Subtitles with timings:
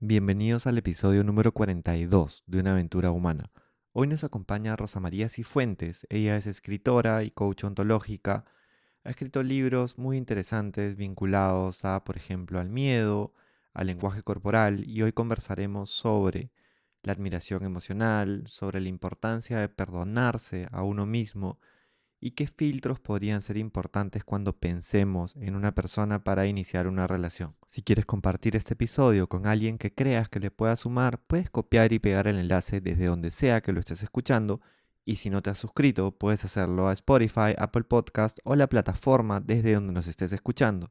[0.00, 3.50] Bienvenidos al episodio número 42 de Una aventura humana.
[3.90, 6.06] Hoy nos acompaña Rosa María Cifuentes.
[6.08, 8.44] Ella es escritora y coach ontológica.
[9.02, 13.34] Ha escrito libros muy interesantes vinculados a, por ejemplo, al miedo,
[13.74, 16.52] al lenguaje corporal y hoy conversaremos sobre
[17.02, 21.58] la admiración emocional, sobre la importancia de perdonarse a uno mismo
[22.20, 27.54] y qué filtros podrían ser importantes cuando pensemos en una persona para iniciar una relación.
[27.66, 31.92] Si quieres compartir este episodio con alguien que creas que le pueda sumar, puedes copiar
[31.92, 34.60] y pegar el enlace desde donde sea que lo estés escuchando
[35.04, 39.40] y si no te has suscrito, puedes hacerlo a Spotify, Apple Podcast o la plataforma
[39.40, 40.90] desde donde nos estés escuchando.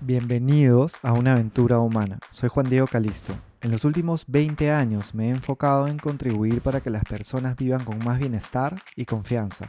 [0.00, 2.18] Bienvenidos a una aventura humana.
[2.30, 3.34] Soy Juan Diego Calisto.
[3.60, 7.84] En los últimos 20 años me he enfocado en contribuir para que las personas vivan
[7.84, 9.68] con más bienestar y confianza.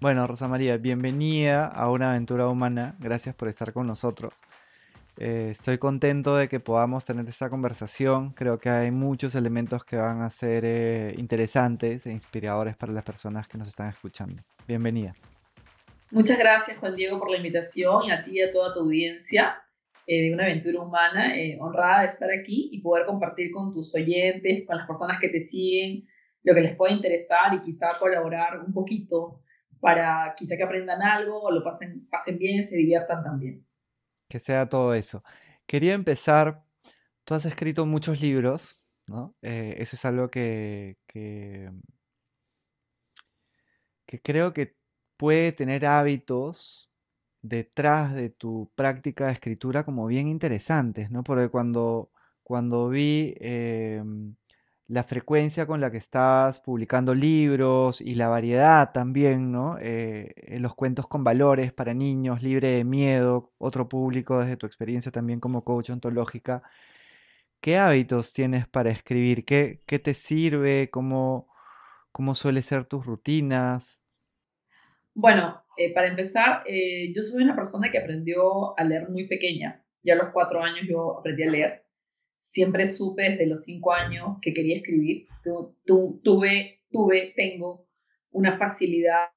[0.00, 2.94] Bueno, Rosa María, bienvenida a una aventura humana.
[3.00, 4.32] Gracias por estar con nosotros.
[5.16, 8.30] Eh, estoy contento de que podamos tener esta conversación.
[8.30, 13.02] Creo que hay muchos elementos que van a ser eh, interesantes e inspiradores para las
[13.02, 14.40] personas que nos están escuchando.
[14.68, 15.16] Bienvenida.
[16.12, 19.60] Muchas gracias, Juan Diego, por la invitación y a ti y a toda tu audiencia
[20.06, 21.32] eh, de una aventura humana.
[21.58, 25.40] honrada de estar aquí y poder compartir con tus oyentes, con las personas que te
[25.40, 26.06] siguen,
[26.44, 29.40] lo que les pueda interesar y quizá colaborar un poquito
[29.80, 33.66] para quizá que aprendan algo o lo pasen, pasen bien se diviertan también.
[34.28, 35.22] Que sea todo eso.
[35.66, 36.62] Quería empezar,
[37.24, 39.34] tú has escrito muchos libros, ¿no?
[39.42, 41.70] Eh, eso es algo que, que,
[44.06, 44.76] que creo que
[45.16, 46.90] puede tener hábitos
[47.42, 51.22] detrás de tu práctica de escritura como bien interesantes, ¿no?
[51.24, 52.10] Porque cuando,
[52.42, 54.34] cuando vi em,
[54.88, 59.76] la frecuencia con la que estás publicando libros y la variedad también, ¿no?
[59.80, 65.12] Eh, los cuentos con valores para niños, libre de miedo, otro público desde tu experiencia
[65.12, 66.62] también como coach ontológica.
[67.60, 69.44] ¿Qué hábitos tienes para escribir?
[69.44, 70.88] ¿Qué, qué te sirve?
[70.90, 71.48] ¿Cómo,
[72.10, 74.00] ¿Cómo suelen ser tus rutinas?
[75.14, 79.84] Bueno, eh, para empezar, eh, yo soy una persona que aprendió a leer muy pequeña.
[80.02, 81.87] Ya a los cuatro años yo aprendí a leer
[82.38, 85.26] siempre supe desde los cinco años que quería escribir.
[85.84, 87.86] tuve, tuve, tengo
[88.30, 89.28] una facilidad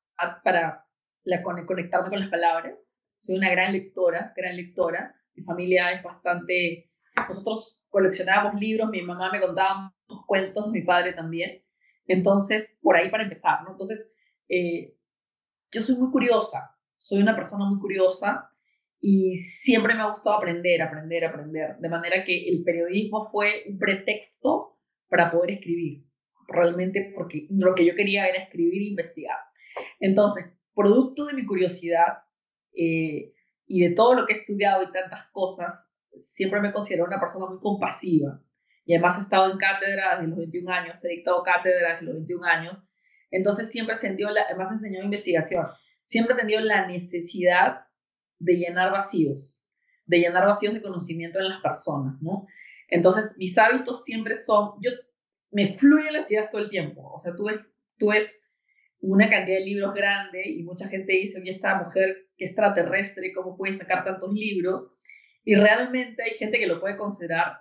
[0.44, 0.86] para
[1.24, 3.00] la, conectarme con las palabras.
[3.18, 5.16] Soy una gran lectora, gran lectora.
[5.36, 6.90] Mi familia es bastante...
[7.28, 11.64] Nosotros coleccionábamos libros, mi mamá me contaba muchos cuentos, mi padre también.
[12.08, 13.72] Entonces, por ahí para empezar, ¿no?
[13.72, 14.12] Entonces,
[14.48, 14.96] eh,
[15.72, 18.51] yo soy muy curiosa, soy una persona muy curiosa
[19.02, 21.78] y siempre me ha gustado aprender, aprender, aprender.
[21.80, 24.78] De manera que el periodismo fue un pretexto
[25.10, 26.06] para poder escribir,
[26.48, 29.38] realmente porque lo que yo quería era escribir e investigar.
[30.00, 30.46] Entonces,
[30.76, 32.20] producto de mi curiosidad
[32.78, 33.34] eh,
[33.66, 37.48] y de todo lo que he estudiado y tantas cosas, siempre me considero una persona
[37.50, 38.40] muy compasiva.
[38.86, 42.16] Y además he estado en cátedra desde los 21 años, he dictado cátedra desde los
[42.16, 42.88] 21 años.
[43.32, 45.66] Entonces siempre he sentido, además he enseñado investigación,
[46.04, 47.86] siempre he tenido la necesidad
[48.42, 49.72] de llenar vacíos,
[50.06, 52.48] de llenar vacíos de conocimiento en las personas, ¿no?
[52.90, 54.92] Entonces, mis hábitos siempre son, yo
[55.52, 57.66] me fluyen las ideas todo el tiempo, o sea, tú ves,
[57.98, 58.50] tú ves
[59.00, 63.58] una cantidad de libros grande y mucha gente dice, oye, esta mujer que extraterrestre, ¿cómo
[63.58, 64.92] puede sacar tantos libros?
[65.44, 67.58] Y realmente hay gente que lo puede considerar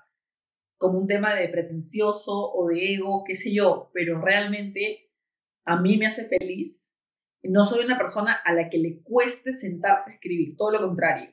[0.77, 5.11] como un tema de pretencioso o de ego, qué sé yo, pero realmente
[5.65, 6.90] a mí me hace feliz
[7.43, 11.33] no soy una persona a la que le cueste sentarse a escribir, todo lo contrario.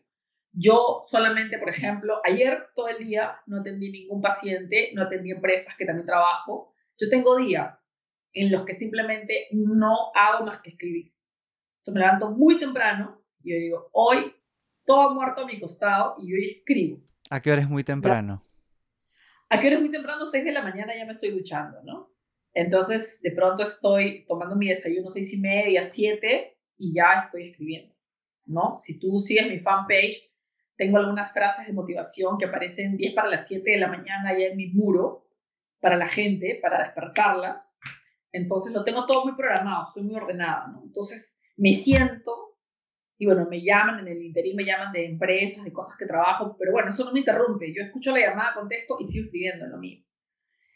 [0.53, 5.75] Yo solamente, por ejemplo, ayer todo el día no atendí ningún paciente, no atendí empresas
[5.77, 6.73] que también trabajo.
[6.99, 7.91] Yo tengo días
[8.33, 11.13] en los que simplemente no hago más que escribir.
[11.79, 14.33] Entonces me levanto muy temprano y yo digo, hoy
[14.85, 17.03] todo muerto a mi costado y hoy escribo.
[17.29, 18.43] ¿A qué hora es muy temprano?
[19.49, 20.25] ¿A qué hora es muy temprano?
[20.25, 22.16] 6 de la mañana ya me estoy duchando, ¿no?
[22.59, 27.93] Entonces, de pronto estoy tomando mi desayuno seis y media, siete, y ya estoy escribiendo,
[28.47, 28.75] ¿no?
[28.75, 30.33] Si tú sigues mi fanpage,
[30.75, 34.47] tengo algunas frases de motivación que aparecen 10 para las 7 de la mañana ya
[34.47, 35.27] en mi muro
[35.79, 37.77] para la gente, para despertarlas.
[38.31, 40.81] Entonces, lo tengo todo muy programado, soy muy ordenada, ¿no?
[40.83, 42.57] Entonces, me siento
[43.19, 46.55] y bueno, me llaman en el interín, me llaman de empresas, de cosas que trabajo,
[46.57, 47.71] pero bueno, eso no me interrumpe.
[47.71, 50.03] Yo escucho la llamada, contesto y sigo escribiendo en lo mío.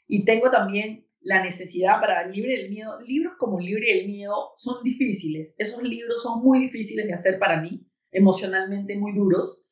[0.08, 4.84] Y tengo también la necesidad para Libre del Miedo, libros como Libre del Miedo son
[4.84, 5.54] difíciles.
[5.58, 9.68] Esos libros son muy difíciles de hacer para mí, emocionalmente muy duros.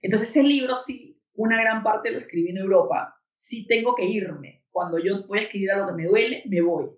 [0.00, 3.14] Entonces ese libro sí, una gran parte lo escribí en Europa.
[3.34, 4.64] Sí tengo que irme.
[4.70, 6.90] Cuando yo voy a escribir algo que me duele, me voy.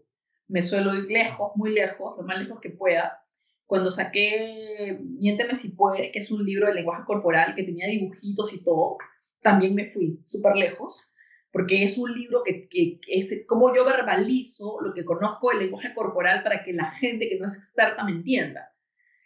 [0.49, 3.21] Me suelo ir lejos, muy lejos, lo más lejos que pueda.
[3.67, 8.53] Cuando saqué Miénteme si puedes, que es un libro de lenguaje corporal que tenía dibujitos
[8.55, 8.99] y todo,
[9.43, 11.13] también me fui súper lejos
[11.57, 12.69] porque es un libro que,
[13.09, 17.39] es como yo verbalizo lo que conozco del lenguaje corporal para que la gente que
[17.39, 18.75] no es experta me entienda.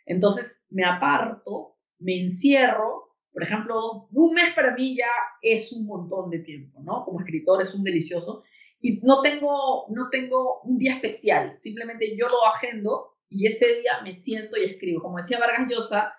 [0.06, 5.10] Entonces me aparto, me encierro, por ejemplo, un mes para mí ya
[5.42, 7.04] es un montón de tiempo, ¿no?
[7.04, 8.44] Como escritor es un delicioso
[8.80, 14.02] y no tengo, no tengo un día especial, simplemente yo lo agendo y ese día
[14.04, 15.02] me siento y escribo.
[15.02, 16.14] Como decía Vargas Llosa,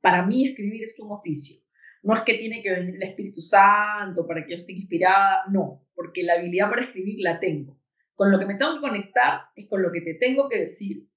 [0.00, 1.61] para mí escribir es un oficio.
[2.02, 5.86] No es que tiene que venir el Espíritu Santo para que yo esté inspirada, no,
[5.94, 7.78] porque la habilidad para escribir la tengo.
[8.14, 11.08] Con lo que me tengo que conectar es con lo que te tengo que decir,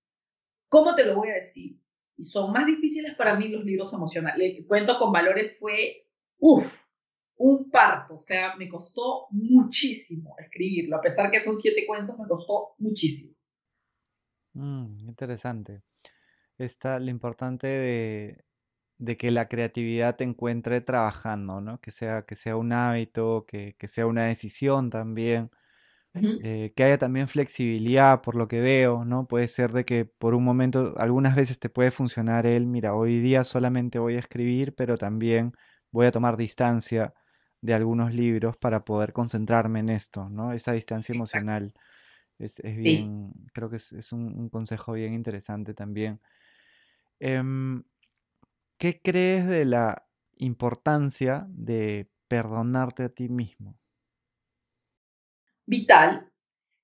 [0.70, 1.80] cómo te lo voy a decir.
[2.18, 4.58] Y son más difíciles para mí los libros emocionales.
[4.58, 6.82] El cuento con valores fue, uff,
[7.38, 8.16] un parto.
[8.16, 10.98] O sea, me costó muchísimo escribirlo.
[10.98, 13.36] A pesar que son siete cuentos, me costó muchísimo.
[14.54, 15.84] Mm, interesante.
[16.58, 18.46] Está lo importante de,
[18.98, 21.80] de que la creatividad te encuentre trabajando, ¿no?
[21.82, 25.52] Que sea, que sea un hábito, que, sea una decisión también,
[26.14, 29.28] eh, que haya también flexibilidad por lo que veo, ¿no?
[29.28, 33.20] Puede ser de que por un momento, algunas veces te puede funcionar el, mira, hoy
[33.20, 35.54] día solamente voy a escribir, pero también
[35.92, 37.14] voy a tomar distancia
[37.62, 40.54] de algunos libros para poder concentrarme en esto, ¿no?
[40.54, 41.74] Esa distancia emocional
[42.40, 46.20] es, bien, creo que es, un, consejo bien interesante también.
[47.20, 47.84] Em,
[48.78, 50.08] ¿Qué crees de la
[50.38, 53.80] importancia de perdonarte a ti mismo?
[55.66, 56.32] Vital.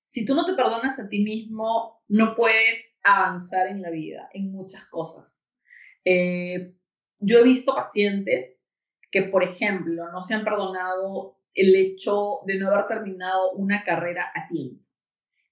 [0.00, 4.52] Si tú no te perdonas a ti mismo, no puedes avanzar en la vida, en
[4.52, 5.50] muchas cosas.
[6.04, 6.74] Eh,
[7.18, 8.66] yo he visto pacientes
[9.10, 14.32] que, por ejemplo, no se han perdonado el hecho de no haber terminado una carrera
[14.34, 14.82] a tiempo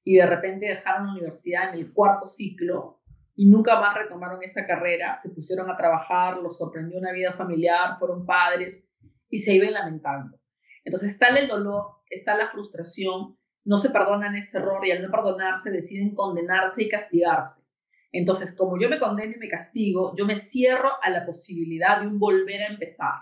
[0.04, 2.99] y de repente dejaron la universidad en el cuarto ciclo
[3.36, 7.96] y nunca más retomaron esa carrera, se pusieron a trabajar, los sorprendió una vida familiar,
[7.98, 8.84] fueron padres
[9.28, 10.38] y se iban lamentando.
[10.84, 15.10] Entonces está el dolor, está la frustración, no se perdonan ese error y al no
[15.10, 17.70] perdonarse deciden condenarse y castigarse.
[18.12, 22.08] Entonces, como yo me condeno y me castigo, yo me cierro a la posibilidad de
[22.08, 23.14] un volver a empezar.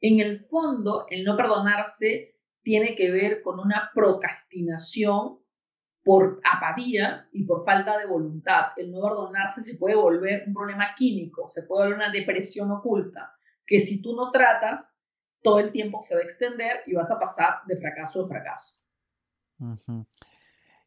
[0.00, 5.40] En el fondo, el no perdonarse tiene que ver con una procrastinación
[6.06, 8.66] por apatía y por falta de voluntad.
[8.76, 13.34] El no perdonarse se puede volver un problema químico, se puede volver una depresión oculta,
[13.66, 15.02] que si tú no tratas,
[15.42, 18.76] todo el tiempo se va a extender y vas a pasar de fracaso a fracaso.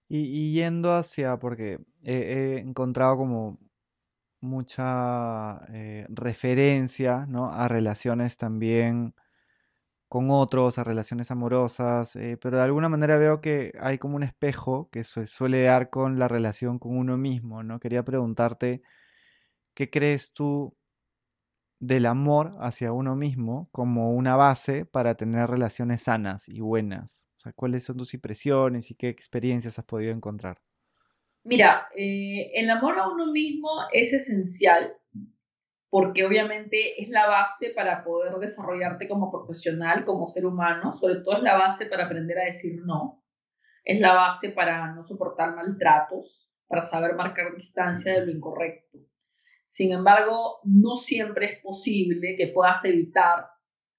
[0.07, 3.59] y, yendo hacia, porque he, encontrado como
[4.39, 7.51] mucha eh, referencia ¿no?
[7.51, 9.13] a relaciones también
[10.09, 14.23] con otros, a relaciones amorosas, eh, pero de alguna manera veo que hay como un
[14.23, 17.79] espejo que se suele dar con la relación con uno mismo, ¿no?
[17.79, 18.81] Quería preguntarte,
[19.75, 20.75] ¿qué crees tú
[21.79, 27.29] del amor hacia uno mismo como una base para tener relaciones sanas y buenas?
[27.35, 30.59] O sea, ¿cuáles son tus impresiones y qué experiencias has podido encontrar?
[31.43, 34.91] Mira, eh, el amor a uno mismo es esencial
[35.89, 41.37] porque obviamente es la base para poder desarrollarte como profesional, como ser humano, sobre todo
[41.37, 43.23] es la base para aprender a decir no,
[43.83, 48.99] es la base para no soportar maltratos, para saber marcar distancia de lo incorrecto.
[49.65, 53.47] Sin embargo, no siempre es posible que puedas evitar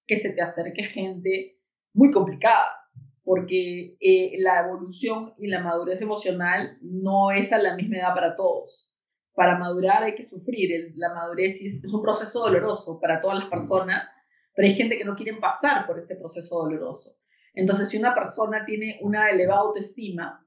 [0.06, 1.59] que se te acerque gente
[1.92, 2.76] muy complicada,
[3.25, 8.37] porque eh, la evolución y la madurez emocional no es a la misma edad para
[8.37, 8.89] todos
[9.34, 10.92] para madurar hay que sufrir.
[10.96, 14.08] la madurez es, un proceso doloroso para todas las personas,
[14.54, 17.16] pero hay gente que no quiere pasar por este proceso doloroso.
[17.54, 20.46] Entonces, si una persona tiene una elevada autoestima,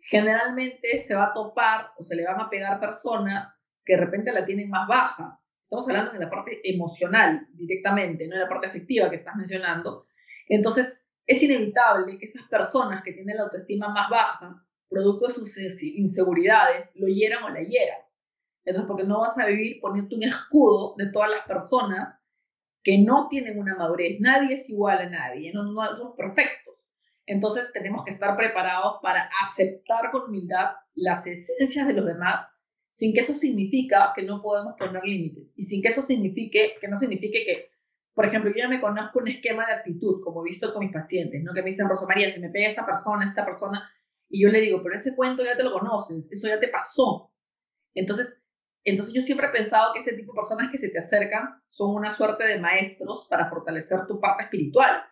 [0.00, 4.32] generalmente se va a topar o se le van a pegar personas que de repente
[4.32, 5.40] la tienen más baja.
[5.62, 10.06] Estamos hablando de la parte emocional directamente, no de la parte afectiva que estás mencionando.
[10.48, 15.82] Entonces, es inevitable que esas personas que tienen la autoestima más baja, producto de sus
[15.82, 18.07] inseguridades, lo hieran o la hieran.
[18.68, 22.18] Entonces, porque no vas a vivir poniendo un escudo de todas las personas
[22.82, 24.18] que no tienen una madurez.
[24.20, 26.88] Nadie es igual a nadie, no, no somos perfectos.
[27.24, 32.54] Entonces, tenemos que estar preparados para aceptar con humildad las esencias de los demás,
[32.88, 36.88] sin que eso significa que no podemos poner límites y sin que eso signifique, que
[36.88, 37.70] no signifique que,
[38.12, 40.92] por ejemplo, yo ya me conozco un esquema de actitud, como he visto con mis
[40.92, 41.54] pacientes, ¿no?
[41.54, 43.90] Que me dicen, Rosa María, si me pega esta persona, esta persona,
[44.28, 47.32] Y yo le digo, pero ese cuento ya te lo conoces, eso ya te pasó.
[47.94, 48.37] Entonces,
[48.88, 51.94] entonces yo siempre he pensado que ese tipo de personas que se te acercan son
[51.94, 55.02] una suerte de maestros para fortalecer tu parte espiritual,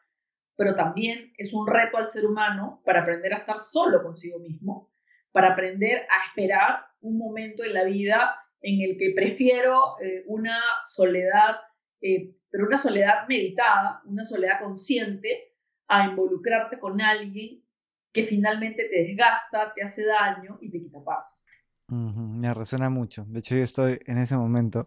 [0.56, 4.92] pero también es un reto al ser humano para aprender a estar solo consigo mismo,
[5.32, 10.60] para aprender a esperar un momento en la vida en el que prefiero eh, una
[10.84, 11.56] soledad,
[12.00, 15.54] eh, pero una soledad meditada, una soledad consciente,
[15.88, 17.62] a involucrarte con alguien
[18.12, 21.45] que finalmente te desgasta, te hace daño y te quita paz.
[21.88, 23.24] Me resuena mucho.
[23.28, 24.86] De hecho, yo estoy en ese momento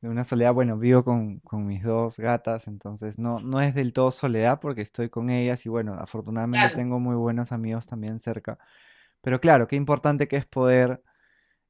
[0.00, 0.54] de una soledad.
[0.54, 5.10] Bueno, vivo con, mis dos gatas, entonces no, no es del todo soledad porque estoy
[5.10, 8.58] con ellas y bueno, afortunadamente tengo muy buenos amigos también cerca.
[9.22, 11.02] Pero claro, qué importante que es poder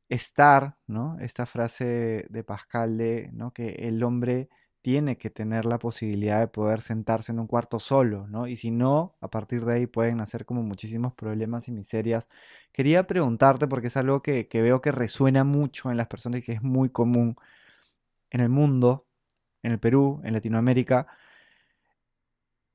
[0.08, 1.18] estar, ¿no?
[1.20, 3.52] Esta frase de Pascal de, ¿no?
[3.52, 4.48] Que el hombre
[4.82, 8.46] tiene que tener la posibilidad de poder sentarse en un cuarto solo, ¿no?
[8.46, 12.28] Y si no, a partir de ahí pueden nacer como muchísimos problemas y miserias.
[12.72, 16.42] Quería preguntarte, porque es algo que, que veo que resuena mucho en las personas y
[16.44, 17.36] que es muy común
[18.30, 19.06] en el mundo,
[19.62, 21.06] en el Perú, en Latinoamérica,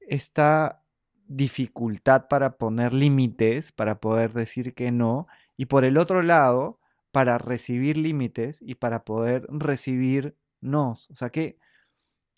[0.02, 0.84] esta
[1.28, 6.80] dificultad para poner límites, para poder decir que no, y por el otro lado,
[7.12, 11.10] para recibir límites y para poder recibir nos.
[11.12, 11.58] O sea, ¿qué,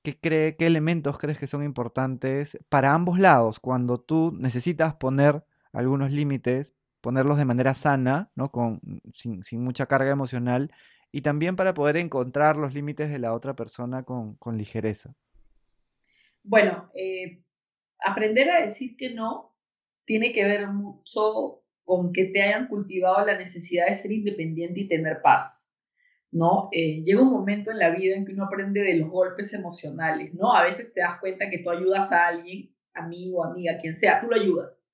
[0.07, 5.43] qué, cree, ¿qué elementos crees que son importantes para ambos lados cuando tú necesitas poner
[5.73, 8.49] algunos límites, ponerlos de manera sana, ¿no?
[8.49, 8.79] Con,
[9.13, 10.71] sin, mucha carga emocional,
[11.11, 15.13] y también para poder encontrar los límites de la otra persona con, ligereza?
[16.41, 17.43] Bueno, eh,
[17.99, 19.53] aprender a decir que no
[20.05, 24.87] tiene que ver mucho con que te hayan cultivado la necesidad de ser independiente y
[24.87, 25.66] tener paz,
[26.31, 26.69] ¿no?
[26.71, 30.33] Eh, llega un momento en la vida en que uno aprende de los golpes emocionales,
[30.33, 30.53] ¿no?
[30.53, 34.27] A veces te das cuenta que tú ayudas a alguien, amigo, amiga, quien sea, tú
[34.27, 34.89] lo ayudas,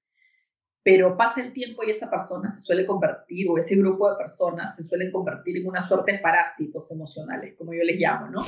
[0.84, 4.76] pero pasa el tiempo y esa persona se suele convertir, o ese grupo de personas
[4.76, 8.44] se suelen convertir en una suerte de parásitos emocionales, como yo les llamo, ¿no?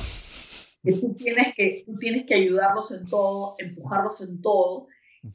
[0.82, 4.86] Que tú tienes que, tú tienes que ayudarlos en todo, empujarlos en todo,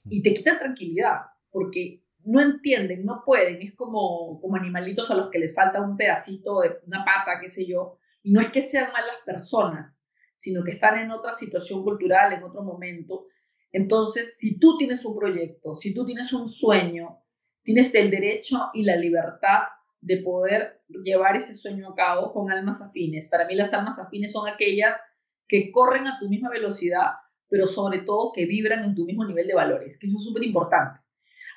[0.06, 5.30] y te quitan tranquilidad, porque no entienden, no pueden, es como, como animalitos a los
[5.30, 8.62] que les falta un pedacito de una pata, qué sé yo, y no es que
[8.62, 10.04] sean malas personas,
[10.36, 13.28] sino que están en otra situación cultural, en otro momento.
[13.72, 17.20] Entonces, si tú tienes un proyecto, si tú tienes un sueño,
[17.64, 19.64] tienes el derecho y la libertad
[20.02, 23.30] de poder llevar ese sueño a cabo con almas afines.
[23.30, 24.98] Para mí las almas afines son aquellas
[25.48, 27.12] que corren a tu misma velocidad,
[27.48, 30.44] pero sobre todo que vibran en tu mismo nivel de valores, que eso es súper
[30.44, 31.00] importante.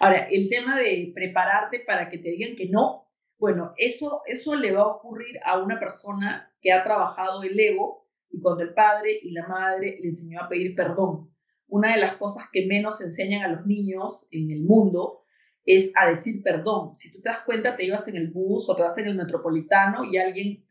[0.01, 3.05] Ahora, el tema de prepararte para que te digan que no,
[3.39, 8.09] bueno, eso, eso le va a ocurrir a una persona que ha trabajado el ego
[8.31, 11.31] y cuando el padre y la madre le enseñó a pedir perdón.
[11.67, 15.25] Una de las cosas que menos enseñan a los niños en el mundo
[15.65, 16.95] es a decir perdón.
[16.95, 19.17] Si tú te das cuenta, te ibas en el bus o te vas en el
[19.17, 20.65] metropolitano y alguien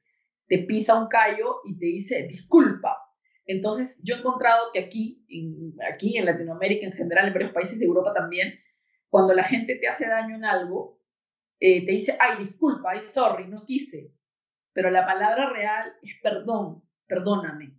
[0.48, 2.98] te pisa un callo y te dice disculpa.
[3.46, 5.26] Entonces, yo he encontrado que aquí,
[5.94, 8.54] aquí en Latinoamérica en general, en varios países de Europa también,
[9.14, 11.00] cuando la gente te hace daño en algo,
[11.60, 14.12] eh, te dice, ay, disculpa, ay, sorry, no quise.
[14.74, 17.78] Pero la palabra real es perdón, perdóname.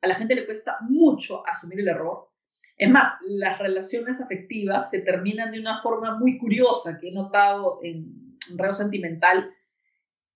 [0.00, 2.32] A la gente le cuesta mucho asumir el error.
[2.76, 7.78] Es más, las relaciones afectivas se terminan de una forma muy curiosa que he notado
[7.84, 9.54] en, en Sentimental.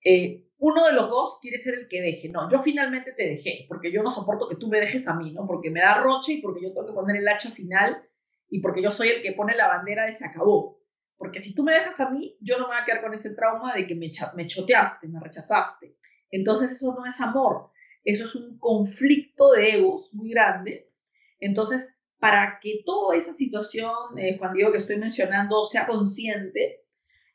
[0.04, 2.28] Eh, uno de los dos quiere ser el que deje.
[2.28, 5.32] No, yo finalmente te dejé, porque yo no soporto que tú me dejes a mí,
[5.32, 5.44] ¿no?
[5.44, 8.05] Porque me da roche y porque yo tengo que poner el hacha final
[8.48, 10.80] y porque yo soy el que pone la bandera de se acabó.
[11.16, 13.34] Porque si tú me dejas a mí, yo no me voy a quedar con ese
[13.34, 15.96] trauma de que me, me choteaste, me rechazaste.
[16.30, 17.70] Entonces eso no es amor,
[18.04, 20.92] eso es un conflicto de egos muy grande.
[21.38, 26.86] Entonces, para que toda esa situación, eh, Juan Diego, que estoy mencionando, sea consciente,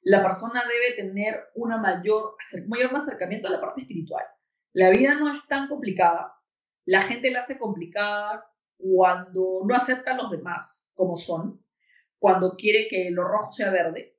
[0.01, 2.35] la persona debe tener una mayor,
[2.67, 4.23] mayor acercamiento a la parte espiritual.
[4.73, 6.33] La vida no es tan complicada,
[6.85, 8.45] la gente la hace complicada
[8.81, 11.63] cuando no acepta a los demás como son,
[12.19, 14.17] cuando quiere que lo rojo sea verde,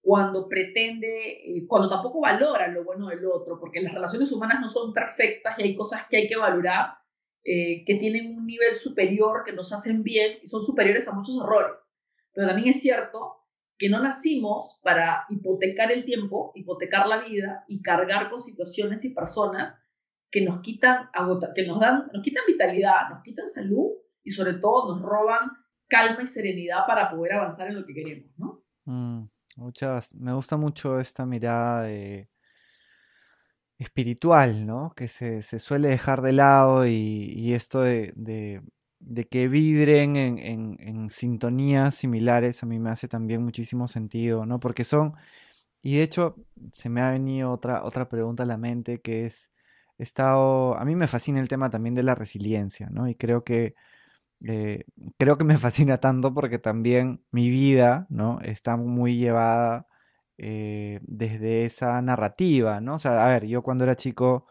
[0.00, 4.68] cuando pretende, eh, cuando tampoco valora lo bueno del otro, porque las relaciones humanas no
[4.68, 6.98] son perfectas y hay cosas que hay que valorar,
[7.42, 11.36] eh, que tienen un nivel superior, que nos hacen bien y son superiores a muchos
[11.42, 11.92] errores.
[12.32, 13.36] Pero también es cierto
[13.78, 19.14] que no nacimos para hipotecar el tiempo, hipotecar la vida y cargar con situaciones y
[19.14, 19.78] personas
[20.30, 21.08] que nos quitan,
[21.54, 23.92] que nos dan, nos quitan vitalidad, nos quitan salud
[24.22, 25.50] y sobre todo nos roban
[25.88, 28.62] calma y serenidad para poder avanzar en lo que queremos, ¿no?
[28.84, 31.88] Mm, muchas, me gusta mucho esta mirada
[33.78, 34.92] espiritual, ¿no?
[34.96, 38.12] Que se, suele dejar de lado y, esto de,
[38.98, 44.46] de que vibren en, en, en, sintonías similares, a mí me hace también muchísimo sentido,
[44.46, 44.58] ¿no?
[44.60, 45.14] Porque son,
[45.82, 46.36] y de hecho
[46.72, 49.52] se me ha venido otra, otra pregunta a la mente que es,
[49.98, 53.08] he estado, a mí me fascina el tema también de la resiliencia, ¿no?
[53.08, 53.74] Y creo que,
[54.46, 54.84] eh,
[55.18, 58.40] creo que me fascina tanto porque también mi vida, ¿no?
[58.42, 59.86] Está muy llevada
[60.38, 62.94] eh, desde esa narrativa, ¿no?
[62.96, 64.46] O sea, a ver, yo cuando era chico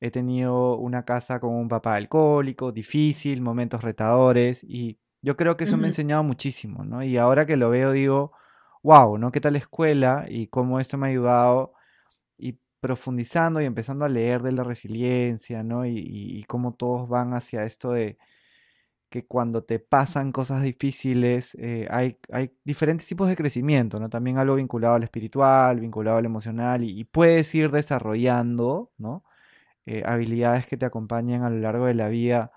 [0.00, 5.64] he tenido una casa con un papá alcohólico, difícil, momentos retadores, y yo creo que
[5.64, 7.02] eso me ha enseñado muchísimo, ¿no?
[7.02, 8.32] Y ahora que lo veo digo,
[8.82, 9.32] wow, ¿no?
[9.32, 11.74] ¿Qué tal la escuela y cómo esto me ha ayudado?
[12.80, 15.84] Profundizando y empezando a leer de la resiliencia, ¿no?
[15.86, 18.18] Y, y cómo todos van hacia esto de
[19.10, 24.10] que cuando te pasan cosas difíciles eh, hay, hay, diferentes tipos de crecimiento, ¿no?
[24.10, 29.24] También algo vinculado al espiritual, vinculado al emocional y, puedes ir desarrollando, ¿no?
[29.86, 32.52] Eh, habilidades que te acompañen a lo largo de la vida.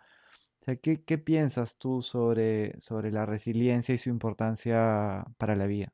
[0.62, 5.68] O sea, ¿qué, ¿qué, piensas tú sobre, sobre la resiliencia y su importancia para la
[5.68, 5.94] vida?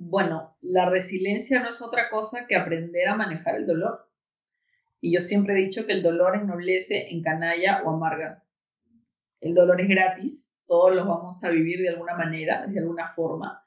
[0.00, 4.10] Bueno, la resiliencia no es otra cosa que aprender a manejar el dolor.
[5.00, 8.44] Y yo siempre he dicho que el dolor ennoblece, encanalla o amarga
[9.40, 13.62] el dolor es gratis, todos lo vamos a vivir de alguna manera, de alguna forma.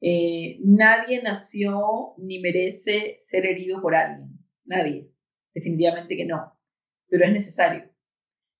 [0.00, 5.10] Eh, nadie nació ni merece ser herido por alguien, nadie,
[5.54, 6.52] definitivamente que no,
[7.08, 7.90] pero es necesario.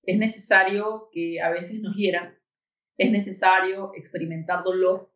[0.03, 2.37] Es necesario que a veces nos hieran,
[2.97, 5.13] es necesario experimentar dolor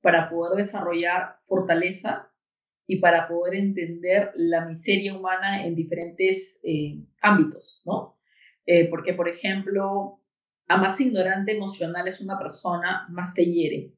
[0.00, 2.30] para poder desarrollar fortaleza
[2.86, 8.18] y para poder entender la miseria humana en diferentes eh, ámbitos, ¿no?
[8.64, 10.20] Eh, porque, por ejemplo,
[10.68, 13.94] a más ignorante emocional es una persona, más te hiere.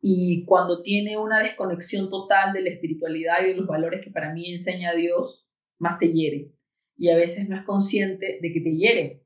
[0.00, 4.32] Y cuando tiene una desconexión total de la espiritualidad y de los valores que para
[4.32, 5.46] mí enseña Dios,
[5.78, 6.52] más te hiere.
[6.96, 9.24] Y a veces no es consciente de que te hiere.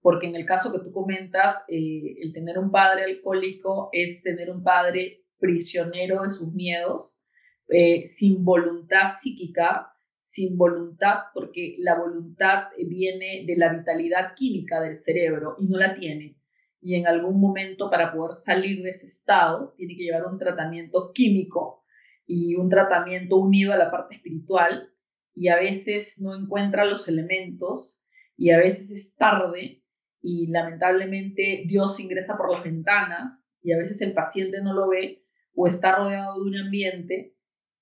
[0.00, 4.50] Porque en el caso que tú comentas, eh, el tener un padre alcohólico es tener
[4.50, 7.20] un padre prisionero de sus miedos,
[7.68, 14.94] eh, sin voluntad psíquica, sin voluntad, porque la voluntad viene de la vitalidad química del
[14.94, 16.36] cerebro y no la tiene.
[16.80, 21.12] Y en algún momento para poder salir de ese estado tiene que llevar un tratamiento
[21.12, 21.84] químico
[22.26, 24.90] y un tratamiento unido a la parte espiritual
[25.34, 28.04] y a veces no encuentra los elementos
[28.36, 29.82] y a veces es tarde
[30.20, 35.25] y lamentablemente Dios ingresa por las ventanas y a veces el paciente no lo ve
[35.56, 37.34] o está rodeado de un ambiente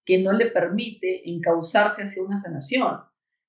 [0.04, 3.00] que no le permite encauzarse hacia una sanación.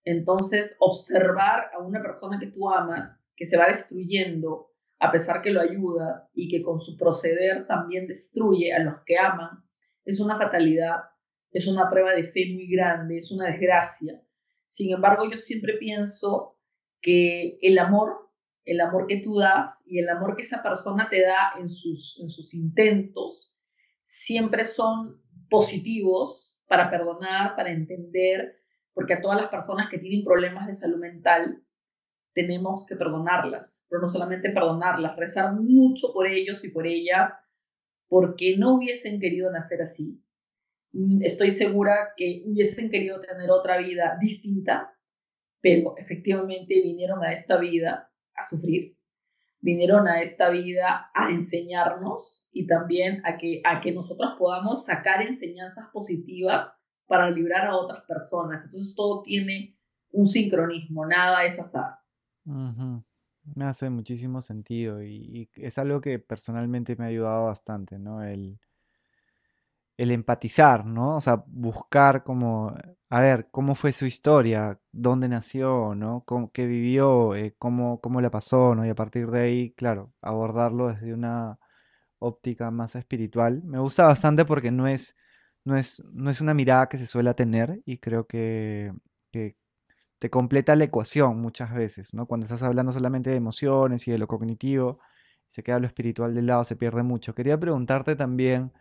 [0.04, 5.52] Entonces, observar a una persona que tú amas, que se va destruyendo a pesar que
[5.52, 9.64] lo ayudas y que con su proceder también destruye a los que aman,
[10.06, 11.02] es una fatalidad,
[11.52, 14.22] es una prueba de fe muy grande, es una desgracia.
[14.68, 16.58] Sin embargo, yo siempre pienso
[17.02, 18.32] que el amor,
[18.64, 22.20] el amor que tú das y el amor que esa persona te da en sus,
[22.20, 23.55] en sus intentos,
[24.06, 28.56] siempre son positivos para perdonar, para entender,
[28.94, 31.64] porque a todas las personas que tienen problemas de salud mental
[32.34, 37.34] tenemos que perdonarlas, pero no solamente perdonarlas, rezar mucho por ellos y por ellas,
[38.08, 40.22] porque no hubiesen querido nacer así.
[41.22, 44.98] Estoy segura que hubiesen querido tener otra vida distinta,
[45.62, 48.98] pero efectivamente vinieron a esta vida a sufrir
[49.66, 55.24] vinieron a esta vida a enseñarnos y también a que, a que nosotros podamos sacar
[55.24, 56.72] enseñanzas positivas
[57.08, 58.64] para librar a otras personas.
[58.64, 59.76] Entonces todo tiene
[60.12, 61.98] un sincronismo, nada es azar.
[62.44, 68.24] Me hace muchísimo sentido y, y, es algo que personalmente me ha ayudado bastante, ¿no?
[68.24, 68.60] El,
[69.98, 71.18] el empatizar, ¿no?
[71.18, 72.76] O sea, buscar como,
[73.10, 76.24] a ver, cómo fue su historia, dónde nació, ¿no?
[76.26, 78.86] Cómo, qué vivió, eh, cómo, cómo la pasó, ¿no?
[78.86, 81.60] Y a partir de ahí, claro, abordarlo desde una
[82.20, 83.64] óptica más espiritual.
[83.64, 85.16] Me gusta bastante porque no es,
[85.66, 88.94] no es, no es una mirada que se suele tener y creo que,
[89.32, 89.56] que
[90.20, 92.26] te completa la ecuación muchas veces, ¿no?
[92.28, 95.00] Cuando estás hablando solamente de emociones y de lo cognitivo,
[95.50, 97.36] se queda lo espiritual de lado, se pierde mucho.
[97.36, 98.74] Quería preguntarte también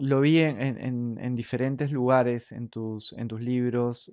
[0.00, 4.12] lo vi en, diferentes lugares en tus, en tus libros,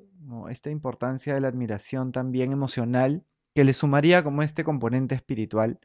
[0.50, 3.24] esta importancia de la admiración también emocional,
[3.56, 5.80] que le sumaría como este componente espiritual,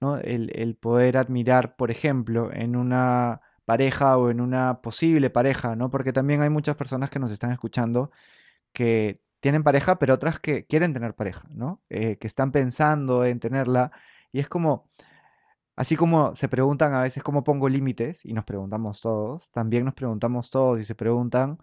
[0.00, 0.18] ¿no?
[0.18, 5.90] el, poder admirar, por ejemplo, en una pareja o en una posible pareja, ¿no?
[5.90, 8.10] porque también hay muchas personas que nos están escuchando
[8.72, 11.80] que tienen pareja, pero otras que quieren tener pareja, ¿no?
[11.88, 13.90] Eh, que están pensando en tenerla,
[14.32, 14.86] y es como
[15.80, 19.94] Así como se preguntan a veces cómo pongo límites, y nos preguntamos todos, también nos
[19.94, 21.56] preguntamos todos y se preguntan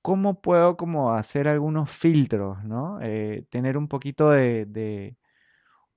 [0.00, 2.98] ¿cómo puedo como hacer algunos filtros, ¿no?
[3.00, 5.16] Eh, tener un poquito de...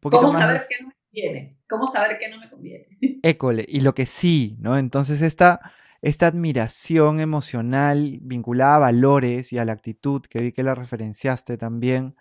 [0.04, 1.58] ¿Cómo saber qué no me conviene?
[1.68, 2.86] ¿Cómo saber qué no me conviene?
[3.24, 4.78] École, y lo que sí, ¿no?
[4.78, 5.72] Entonces esta,
[6.04, 11.58] esta admiración emocional vinculada a valores y a la actitud, que vi que la referenciaste
[11.58, 12.16] también,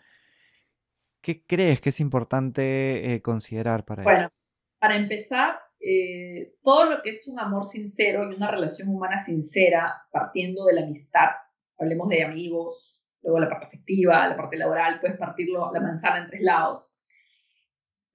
[1.20, 4.32] ¿qué crees que es importante eh, considerar para eso?
[4.84, 9.94] Para empezar, eh, todo lo que es un amor sincero y una relación humana sincera,
[10.12, 11.30] partiendo de la amistad,
[11.78, 16.28] hablemos de amigos, luego la parte afectiva, la parte laboral, puedes partirlo la manzana en
[16.28, 17.00] tres lados.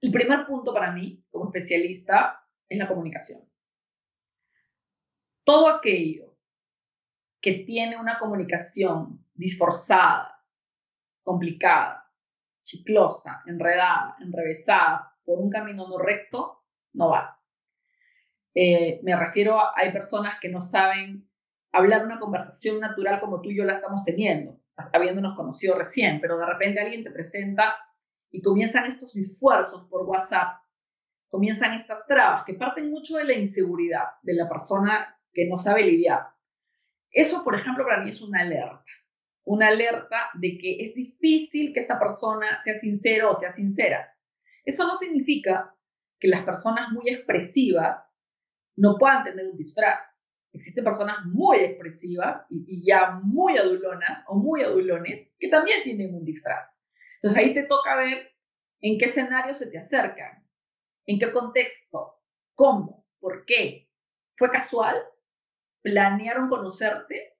[0.00, 3.40] El primer punto para mí, como especialista, es la comunicación.
[5.42, 6.38] Todo aquello
[7.40, 10.40] que tiene una comunicación disforzada,
[11.24, 12.08] complicada,
[12.62, 16.59] chiclosa, enredada, enrevesada por un camino no recto,
[16.92, 17.40] no va.
[18.54, 21.28] Eh, me refiero a, hay personas que no saben
[21.72, 24.60] hablar una conversación natural como tú y yo la estamos teniendo,
[24.92, 27.76] habiéndonos conocido recién, pero de repente alguien te presenta
[28.30, 30.62] y comienzan estos esfuerzos por WhatsApp,
[31.28, 35.84] comienzan estas trabas que parten mucho de la inseguridad de la persona que no sabe
[35.84, 36.28] lidiar.
[37.10, 38.84] Eso, por ejemplo, para mí es una alerta,
[39.44, 44.16] una alerta de que es difícil que esa persona sea sincero o sea sincera.
[44.64, 45.74] Eso no significa
[46.20, 48.14] que las personas muy expresivas
[48.76, 50.28] no puedan tener un disfraz.
[50.52, 56.24] Existen personas muy expresivas y, ya muy adulonas o muy adulones que también tienen un
[56.24, 56.80] disfraz.
[57.14, 58.30] Entonces ahí te toca ver
[58.80, 60.46] en qué escenario se te acercan,
[61.06, 62.20] en qué contexto,
[62.54, 63.88] cómo, por qué.
[64.34, 64.96] ¿Fue casual?
[65.82, 67.36] ¿Planearon conocerte?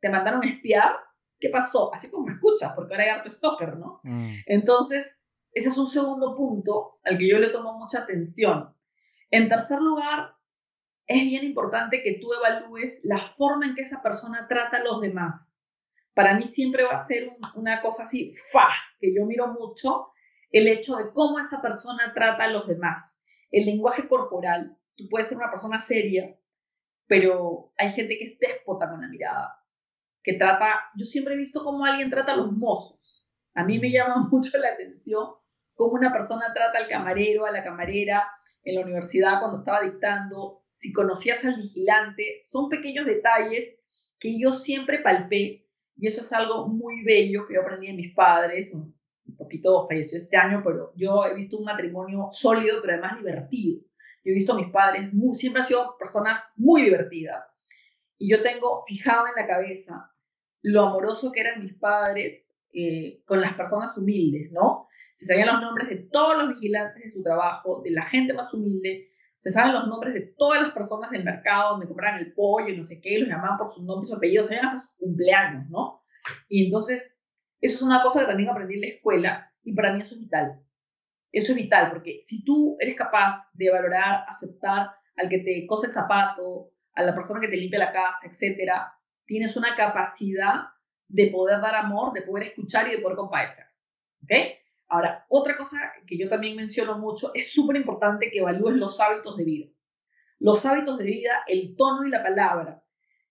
[0.00, 0.96] ¿Te mandaron a espiar?
[1.38, 1.92] ¿Qué pasó?
[1.94, 4.00] Así como me escuchas, porque ahora hay harto stalker, ¿no?
[4.04, 4.34] Mm.
[4.46, 5.21] Entonces,
[5.52, 8.74] ese es un segundo punto al que yo le tomo mucha atención.
[9.30, 10.34] En tercer lugar,
[11.06, 15.00] es bien importante que tú evalúes la forma en que esa persona trata a los
[15.00, 15.62] demás.
[16.14, 20.08] Para mí siempre va a ser una cosa así, fa, que yo miro mucho,
[20.50, 23.22] el hecho de cómo esa persona trata a los demás.
[23.50, 26.34] El lenguaje corporal, tú puedes ser una persona seria,
[27.06, 29.62] pero hay gente que es déspota con la mirada,
[30.22, 33.26] que trata, yo siempre he visto cómo alguien trata a los mozos.
[33.54, 35.41] A mí me llama mucho la atención
[35.74, 38.28] cómo una persona trata al camarero, a la camarera
[38.64, 43.76] en la universidad cuando estaba dictando, si conocías al vigilante, son pequeños detalles
[44.18, 48.14] que yo siempre palpé y eso es algo muy bello que yo aprendí de mis
[48.14, 48.72] padres.
[48.74, 48.94] Un
[49.36, 53.82] poquito falleció este año, pero yo he visto un matrimonio sólido, pero además divertido.
[54.24, 57.48] Yo he visto a mis padres, muy, siempre han sido personas muy divertidas.
[58.18, 60.12] Y yo tengo fijado en la cabeza
[60.62, 64.88] lo amoroso que eran mis padres eh, con las personas humildes, ¿no?
[65.22, 68.52] se sabían los nombres de todos los vigilantes de su trabajo, de la gente más
[68.52, 72.68] humilde, se saben los nombres de todas las personas del mercado donde compraban el pollo
[72.68, 75.68] y no sé qué, los llamaban por sus nombres y apellidos, sabían hasta sus cumpleaños,
[75.68, 76.02] ¿no?
[76.48, 77.20] Y entonces,
[77.60, 80.20] eso es una cosa que también aprendí en la escuela y para mí eso es
[80.20, 80.60] vital.
[81.30, 85.86] Eso es vital porque si tú eres capaz de valorar, aceptar al que te cose
[85.86, 88.92] el zapato, a la persona que te limpia la casa, etcétera,
[89.24, 90.64] tienes una capacidad
[91.12, 93.66] de poder dar amor, de poder escuchar y de poder compadecer.
[94.22, 94.30] ¿Ok?
[94.88, 99.36] Ahora, otra cosa que yo también menciono mucho, es súper importante que evalúes los hábitos
[99.36, 99.66] de vida.
[100.38, 102.82] Los hábitos de vida, el tono y la palabra.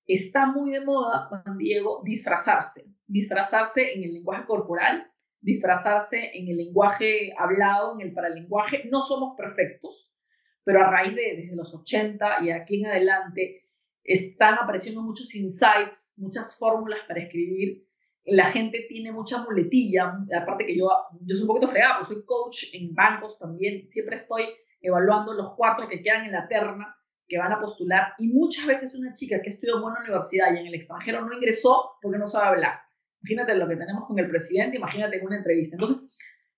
[0.06, 2.86] Está muy de moda, Juan Diego, disfrazarse.
[3.08, 8.88] Disfrazarse en el lenguaje corporal, disfrazarse en el lenguaje hablado, en el paralenguaje.
[8.90, 10.16] No somos perfectos,
[10.64, 13.66] pero a raíz de desde los 80 y aquí en adelante
[14.04, 17.86] están apareciendo muchos insights, muchas fórmulas para escribir
[18.26, 20.88] la gente tiene mucha muletilla, aparte que yo,
[21.22, 24.46] yo soy un poquito fregado, pues soy coach en bancos también, siempre estoy
[24.82, 26.96] evaluando los cuatro que quedan en la terna
[27.28, 30.60] que van a postular y muchas veces una chica que estudió en buena universidad y
[30.60, 32.80] en el extranjero no ingresó porque no sabe hablar.
[33.22, 35.76] Imagínate lo que tenemos con el presidente, imagínate en una entrevista.
[35.76, 36.10] Entonces,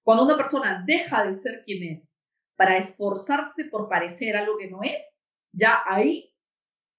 [0.02, 2.14] cuando una persona deja de ser quien es
[2.56, 5.20] para esforzarse por parecer algo que no es,
[5.52, 6.33] ya ahí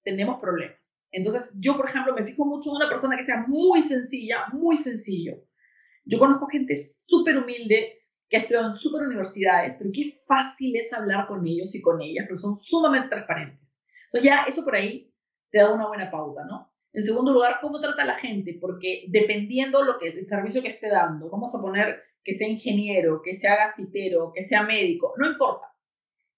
[0.05, 1.01] tenemos problemas.
[1.11, 4.77] Entonces, yo, por ejemplo, me fijo mucho en una persona que sea muy sencilla, muy
[4.77, 5.33] sencillo.
[6.05, 10.93] Yo conozco gente súper humilde que ha estudiado en súper universidades, pero qué fácil es
[10.93, 13.83] hablar con ellos y con ellas, porque son sumamente transparentes.
[14.05, 15.11] Entonces, ya eso por ahí
[15.49, 16.71] te da una buena pauta, ¿no?
[16.93, 20.89] En segundo lugar, cómo trata la gente, porque dependiendo lo que el servicio que esté
[20.89, 25.67] dando, vamos a poner que sea ingeniero, que sea gasfitero, que sea médico, no importa.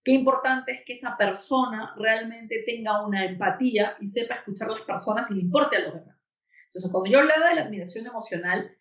[0.08, 4.84] Qué importante es que esa persona realmente tenga una empatía y sepa escuchar a las
[4.84, 6.34] personas y le importe a los demás.
[6.68, 8.72] Entonces, cuando yo hablaba de la admiración emocional,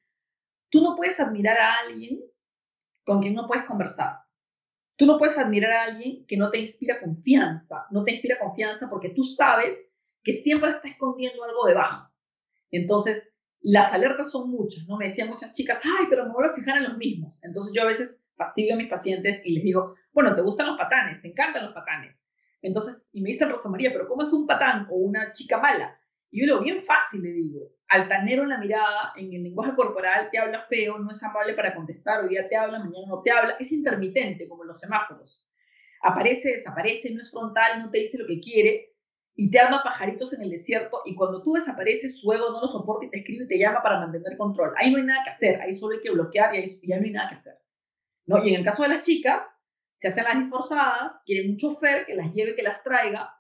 [0.71, 2.21] tú no puedes admirar a alguien
[3.05, 4.21] con quien no puedes conversar.
[4.95, 7.87] Tú no puedes admirar a alguien que no te inspira confianza.
[7.91, 9.77] No te inspira confianza porque tú sabes
[10.23, 12.09] que siempre está escondiendo algo debajo.
[12.71, 13.25] Entonces,
[13.69, 14.97] las alertas son muchas, ¿no?
[14.97, 17.43] Me decían muchas chicas, ay, pero me voy a fijar en los mismos.
[17.43, 20.79] Entonces yo a veces fastidio a mis pacientes y les digo, bueno, ¿te gustan los
[20.79, 21.21] patanes?
[21.21, 22.17] ¿Te encantan los patanes?
[22.63, 25.99] Entonces, y me dicen, Rosa María, pero ¿cómo es un patán o una chica mala?
[26.31, 30.29] Y yo lo bien fácil, le digo, altanero en la mirada, en el lenguaje corporal,
[30.31, 33.33] te habla feo, no es amable para contestar, hoy día te habla, mañana no te
[33.33, 35.45] habla, es intermitente, como los semáforos.
[36.03, 38.96] Aparece, desaparece, no es frontal, no te dice lo que quiere,
[39.39, 42.67] y te arma pajaritos en el desierto, y cuando tú desapareces, su ego no lo
[42.67, 44.73] soporta y te escribe y te llama para mantener control.
[44.79, 47.05] Ahí no hay nada que hacer, ahí solo hay que bloquear y ahí ya no
[47.05, 47.55] hay nada que hacer.
[48.25, 48.43] ¿No?
[48.43, 49.43] Y en el caso de las chicas,
[49.95, 53.31] se hacen las disforzadas, quieren un chofer que las lleve, que las traiga,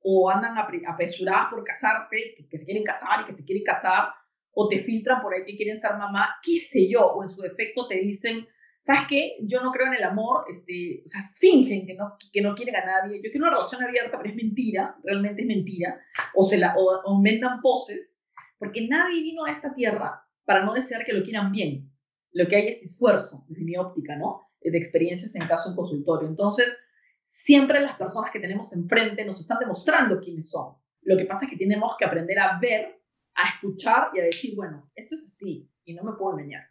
[0.00, 4.08] o andan apresuradas por casarte, que, se quieren casar y que se quieren casar,
[4.52, 7.40] o te filtran por ahí que quieren ser mamá, qué sé yo, o en su
[7.42, 8.46] defecto te dicen,
[8.84, 9.36] ¿sabes qué?
[9.40, 12.76] Yo no creo en el amor, este, o sea, fingen que no, que no quieren
[12.76, 16.00] a nadie, yo quiero una relación abierta, pero es mentira, realmente es mentira,
[16.34, 18.18] o, se la, o, inventan poses,
[18.58, 21.90] porque nadie vino a esta tierra para no desear que lo quieran bien.
[22.32, 24.42] Lo que hay es esfuerzo, desde mi óptica, ¿no?
[24.60, 26.28] De experiencias en caso en consultorio.
[26.28, 26.78] Entonces,
[27.26, 30.76] siempre las personas que tenemos enfrente nos están demostrando quiénes son.
[31.02, 33.00] Lo que pasa es que tenemos que aprender a ver,
[33.34, 36.64] a escuchar y a decir, bueno, esto es así y no me puedo engañar.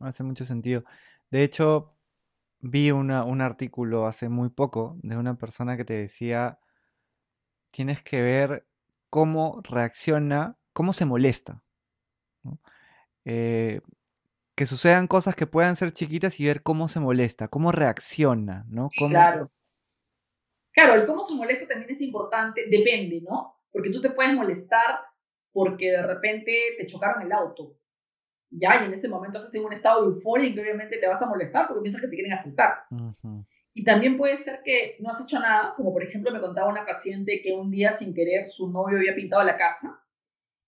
[0.00, 0.84] Hace mucho sentido.
[1.30, 1.94] De hecho,
[2.60, 6.58] vi un artículo hace muy poco de una persona que te decía,
[7.70, 8.66] tienes que ver
[9.10, 11.62] cómo reacciona, cómo se molesta.
[13.24, 13.80] Eh,
[14.54, 18.88] que sucedan cosas que puedan ser chiquitas y ver cómo se molesta, cómo reacciona, ¿no?
[18.88, 19.50] Claro.
[20.72, 23.56] Claro, el cómo se molesta también es importante, depende, ¿no?
[23.70, 25.00] Porque tú te puedes molestar
[25.52, 27.76] porque de repente te chocaron el auto,
[28.50, 31.06] ya, y en ese momento estás en un estado de euforia y que obviamente te
[31.06, 32.84] vas a molestar porque piensas que te quieren asaltar.
[33.74, 36.86] Y también puede ser que no has hecho nada, como por ejemplo me contaba una
[36.86, 40.00] paciente que un día sin querer su novio había pintado la casa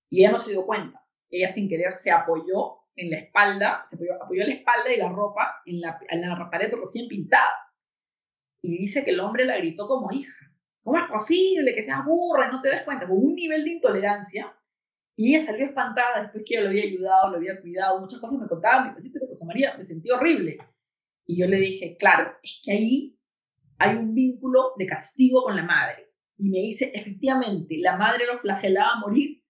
[0.08, 1.04] y ella no se dio cuenta.
[1.30, 5.08] Ella sin querer se apoyó en la espalda, se apoyó, apoyó la espalda y la
[5.08, 7.50] ropa en la, en la pared recién pintada.
[8.62, 10.46] Y dice que el hombre la gritó como hija.
[10.82, 13.06] ¿Cómo es posible que seas burra y no te des cuenta?
[13.06, 14.54] Con un nivel de intolerancia.
[15.20, 18.38] Y ella salió espantada después que yo lo había ayudado, lo había cuidado, muchas cosas
[18.38, 20.56] me contaba, me decía, pero José María, me sentí horrible.
[21.26, 23.20] Y yo le dije, claro, es que ahí
[23.76, 26.10] hay un vínculo de castigo con la madre.
[26.38, 29.44] Y me dice, efectivamente, la madre lo flagelaba a morir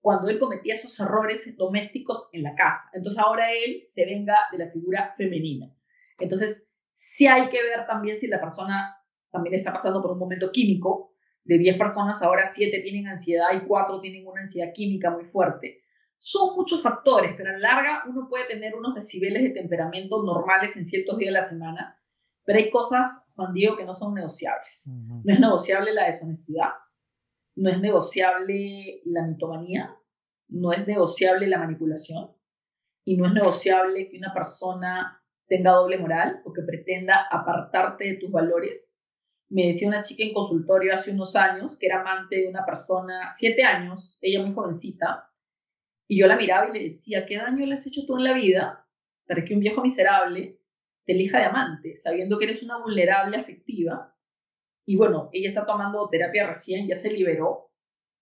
[0.00, 2.88] cuando él cometía esos errores domésticos en la casa.
[2.92, 5.74] Entonces ahora él se venga de la figura femenina.
[6.20, 8.96] Entonces, sí hay que ver también si la persona
[9.32, 11.15] también está pasando por un momento químico.
[11.46, 15.82] De 10 personas, ahora 7 tienen ansiedad y 4 tienen una ansiedad química muy fuerte.
[16.18, 20.76] Son muchos factores, pero a la larga uno puede tener unos decibeles de temperamento normales
[20.76, 22.02] en ciertos días de la semana,
[22.44, 24.90] pero hay cosas, Juan Diego, que no son negociables.
[25.24, 26.70] No es negociable la deshonestidad,
[27.54, 29.96] no es negociable la mitomanía,
[30.48, 32.32] no es negociable la manipulación
[33.04, 38.16] y no es negociable que una persona tenga doble moral o que pretenda apartarte de
[38.16, 38.95] tus valores.
[39.48, 43.30] Me decía una chica en consultorio hace unos años que era amante de una persona,
[43.34, 45.30] siete años, ella muy jovencita,
[46.08, 48.32] y yo la miraba y le decía, ¿qué daño le has hecho tú en la
[48.32, 48.86] vida
[49.26, 50.60] para que un viejo miserable
[51.04, 54.16] te elija de amante, sabiendo que eres una vulnerable afectiva
[54.88, 57.72] y bueno, ella está tomando terapia recién, ya se liberó,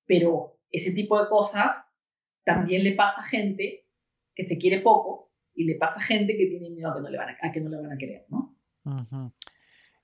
[0.06, 1.94] pero ese tipo de cosas
[2.42, 3.87] también le pasa a gente
[4.34, 7.10] que se quiere poco y le pasa a gente que tiene miedo a que no
[7.10, 8.56] le van a, que no le van a querer, ¿no?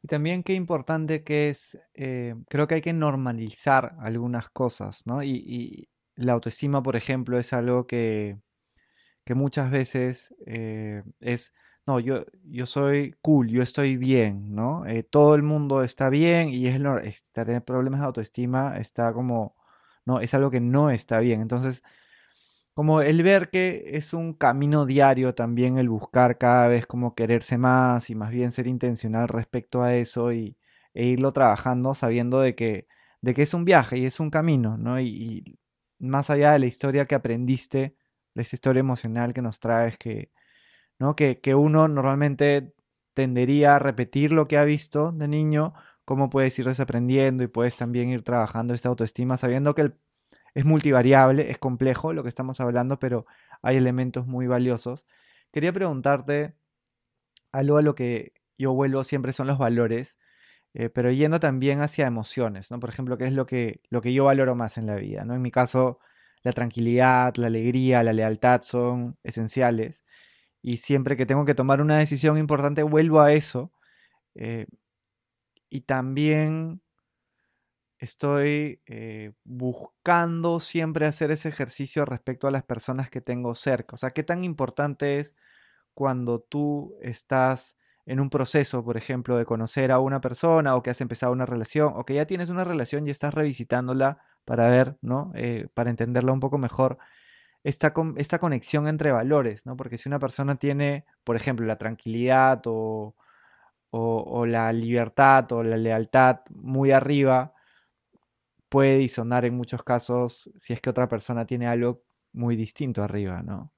[0.03, 5.23] Y también qué importante que es, eh, creo que hay que normalizar algunas cosas, ¿no?
[5.23, 8.39] Y, la autoestima, por ejemplo, es algo que,
[9.25, 11.55] que muchas veces eh, es
[11.87, 14.87] no, yo, yo soy cool, yo estoy bien, ¿no?
[14.87, 19.57] Eh, todo el mundo está bien y es, tener problemas de autoestima está como,
[20.05, 21.41] no, es algo que no está bien.
[21.41, 21.83] Entonces,
[22.75, 27.59] como el ver que es un camino diario también el buscar cada vez como quererse
[27.59, 30.57] más y más bien ser intencional respecto a eso y,
[30.95, 32.87] e irlo trabajando sabiendo de que,
[33.21, 35.01] de que es un viaje y es un camino, ¿no?
[35.01, 35.59] Y,
[35.99, 37.95] más allá de la historia que aprendiste,
[38.35, 40.31] de esa historia emocional que nos traes, que,
[41.43, 42.75] que, uno normalmente
[43.15, 47.77] tendería a repetir lo que ha visto de niño, cómo puedes ir desaprendiendo y puedes
[47.77, 49.93] también ir trabajando esta autoestima sabiendo que
[50.55, 53.27] es multivariable, es complejo lo que estamos hablando, pero
[53.63, 55.07] hay elementos muy valiosos.
[55.53, 56.55] Quería preguntarte
[57.53, 60.19] algo a lo que yo vuelvo siempre son los valores,
[60.75, 62.79] eh, pero yendo también hacia emociones, ¿no?
[62.79, 65.25] Por ejemplo, ¿qué es lo que, lo que yo valoro más en la vida?
[65.25, 65.35] ¿no?
[65.35, 65.99] En mi caso,
[66.43, 70.05] la tranquilidad, la alegría, la lealtad son esenciales
[70.63, 73.73] y siempre que tengo que tomar una decisión importante vuelvo a eso.
[74.35, 74.67] Eh,
[75.71, 76.83] y también
[78.01, 83.95] estoy eh, buscando siempre hacer ese ejercicio respecto a las personas que tengo cerca.
[83.95, 85.37] O sea, ¿qué tan importante es
[85.95, 90.91] cuando tú estás en un proceso, por ejemplo, de conocer a una persona o que
[90.91, 94.97] has empezado una relación o que ya tienes una relación y estás revisitándola para ver,
[95.03, 95.31] ¿no?
[95.35, 96.99] Eh, para entenderla un poco mejor,
[97.65, 99.77] esta, esta conexión entre valores, ¿no?
[99.77, 103.15] Porque si una persona tiene, por ejemplo, la tranquilidad o,
[103.91, 107.53] o la libertad o la lealtad muy arriba,
[108.71, 112.03] puede disonar en muchos casos si es que otra persona tiene algo
[112.33, 113.73] muy distinto arriba, ¿no?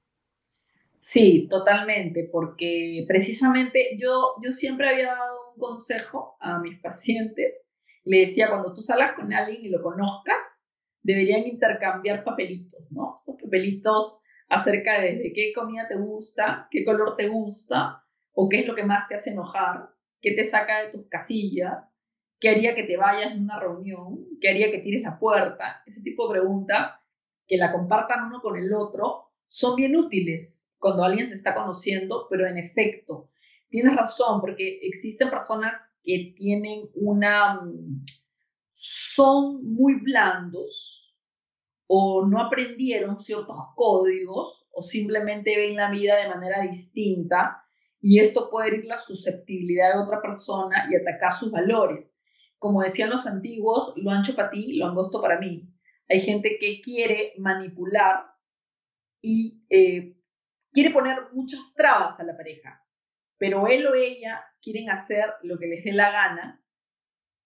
[1.01, 7.65] Sí, totalmente, porque precisamente yo, yo siempre había dado un consejo a mis pacientes.
[8.05, 10.63] Le decía, cuando tú salgas con alguien y lo conozcas,
[11.01, 13.17] deberían intercambiar papelitos, ¿no?
[13.21, 18.67] Esos papelitos acerca de, qué comida te gusta, qué color te gusta, o qué es
[18.67, 19.89] lo que más te hace enojar,
[20.21, 21.92] qué te saca de tus casillas,
[22.43, 26.01] qué haría que te vayas en una reunión, qué haría que tires la puerta, ese
[26.01, 27.01] tipo de preguntas
[27.47, 32.27] que la compartan uno con el otro son bien útiles cuando alguien se está conociendo,
[32.29, 33.29] pero en efecto,
[33.69, 35.71] tienes razón, porque existen personas
[36.03, 37.61] que tienen una,
[38.71, 41.17] son muy blandos
[41.87, 47.63] o no aprendieron ciertos códigos o simplemente ven la vida de manera distinta
[48.01, 52.12] y esto puede herir la susceptibilidad de otra persona y atacar sus valores
[52.63, 55.69] como decían los antiguos, lo ancho para ti, lo angosto para mí.
[56.07, 58.23] Hay gente que quiere manipular
[59.21, 60.15] y eh,
[60.71, 62.81] quiere poner muchas trabas a la pareja,
[63.37, 66.65] pero él o ella quieren hacer lo que les dé la gana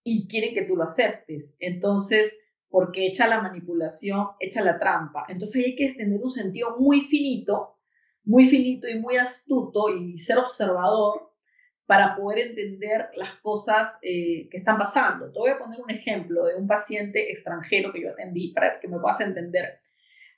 [0.04, 1.58] y quieren que tú lo aceptes.
[1.62, 2.38] Entonces,
[2.70, 5.26] porque echa la manipulación, echa la trampa.
[5.30, 7.80] Entonces hay que tener un sentido muy finito,
[8.24, 11.27] muy finito y muy astuto y ser observador
[11.88, 15.32] para poder entender las cosas eh, que están pasando.
[15.32, 18.90] Te voy a poner un ejemplo de un paciente extranjero que yo atendí para que
[18.90, 19.80] me puedas entender.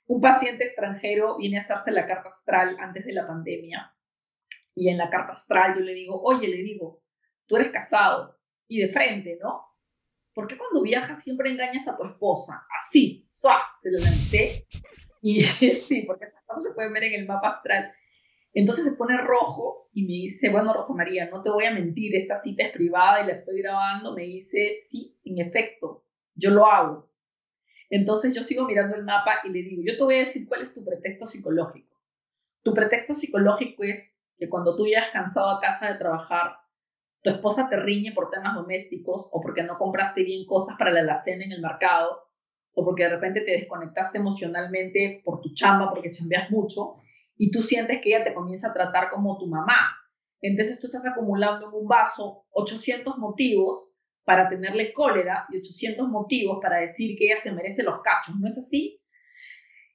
[0.06, 3.94] Un paciente extranjero viene a hacerse la carta astral antes de la pandemia
[4.74, 7.02] y en la carta astral yo le digo, oye, le digo,
[7.46, 9.66] tú eres casado y de frente, ¿no?
[10.32, 12.64] ¿Por qué cuando viajas siempre engañas a tu esposa?
[12.78, 13.60] Así, ¡suá!
[13.82, 14.66] Se lo lancé.
[15.20, 17.92] Y sí, porque estas cosas se pueden ver en el mapa astral.
[18.52, 22.16] Entonces se pone rojo y me dice, bueno, Rosa María, no te voy a mentir,
[22.16, 24.14] esta cita es privada y la estoy grabando.
[24.14, 27.10] Me dice, sí, en efecto, yo lo hago.
[27.90, 30.62] Entonces yo sigo mirando el mapa y le digo, yo te voy a decir cuál
[30.62, 32.00] es tu pretexto psicológico.
[32.62, 36.56] Tu pretexto psicológico es que cuando tú has cansado a casa de trabajar,
[37.22, 41.00] tu esposa te riñe por temas domésticos o porque no compraste bien cosas para la
[41.00, 42.30] alacena en el mercado
[42.72, 46.96] o porque de repente te desconectaste emocionalmente por tu chamba porque chambeas mucho
[47.40, 49.96] y tú sientes que ella te comienza a tratar como tu mamá.
[50.42, 56.58] Entonces tú estás acumulando en un vaso 800 motivos para tenerle cólera y 800 motivos
[56.60, 59.02] para decir que ella se merece los cachos, ¿no es así?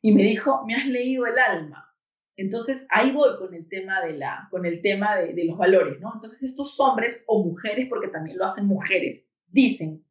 [0.01, 1.88] Y me dijo, me has leído el alma.
[2.36, 6.13] Entonces ahí voy con el tema de, la, con el tema de, los valores, ¿no?
[6.15, 10.03] Entonces estos hombres o mujeres, porque también lo hacen mujeres, dicen,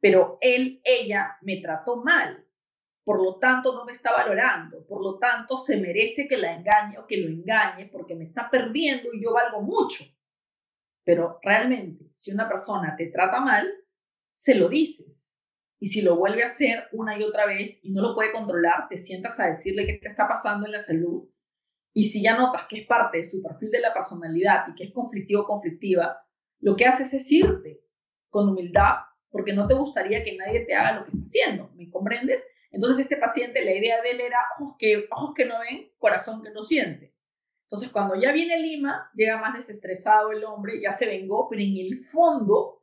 [0.00, 2.46] pero él, ella me trató mal
[3.08, 6.98] por lo tanto no me está valorando, por lo tanto se merece que la engañe
[6.98, 10.04] o que lo engañe porque me está perdiendo y yo valgo mucho.
[11.04, 13.66] Pero realmente, si una persona te trata mal,
[14.34, 15.42] se lo dices.
[15.80, 18.88] Y si lo vuelve a hacer una y otra vez y no lo puede controlar,
[18.90, 21.30] te sientas a decirle qué te está pasando en la salud.
[21.94, 24.84] Y si ya notas que es parte de su perfil de la personalidad y que
[24.84, 26.20] es conflictivo o conflictiva,
[26.60, 27.80] lo que haces es irte
[28.28, 28.96] con humildad
[29.30, 31.70] porque no te gustaría que nadie te haga lo que está haciendo.
[31.74, 32.44] ¿Me comprendes?
[32.70, 36.42] Entonces este paciente, la idea de él era ojos que, ojos que no ven, corazón
[36.42, 37.14] que no siente.
[37.62, 41.76] Entonces cuando ya viene Lima, llega más desestresado el hombre, ya se vengó, pero en
[41.76, 42.82] el fondo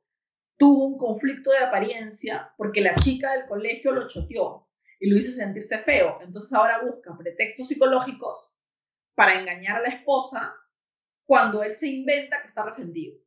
[0.57, 4.67] tuvo un conflicto de apariencia porque la chica del colegio lo choteó
[4.99, 6.19] y lo hizo sentirse feo.
[6.21, 8.53] Entonces ahora busca pretextos psicológicos
[9.15, 10.53] para engañar a la esposa
[11.25, 13.17] cuando él se inventa que está resentido,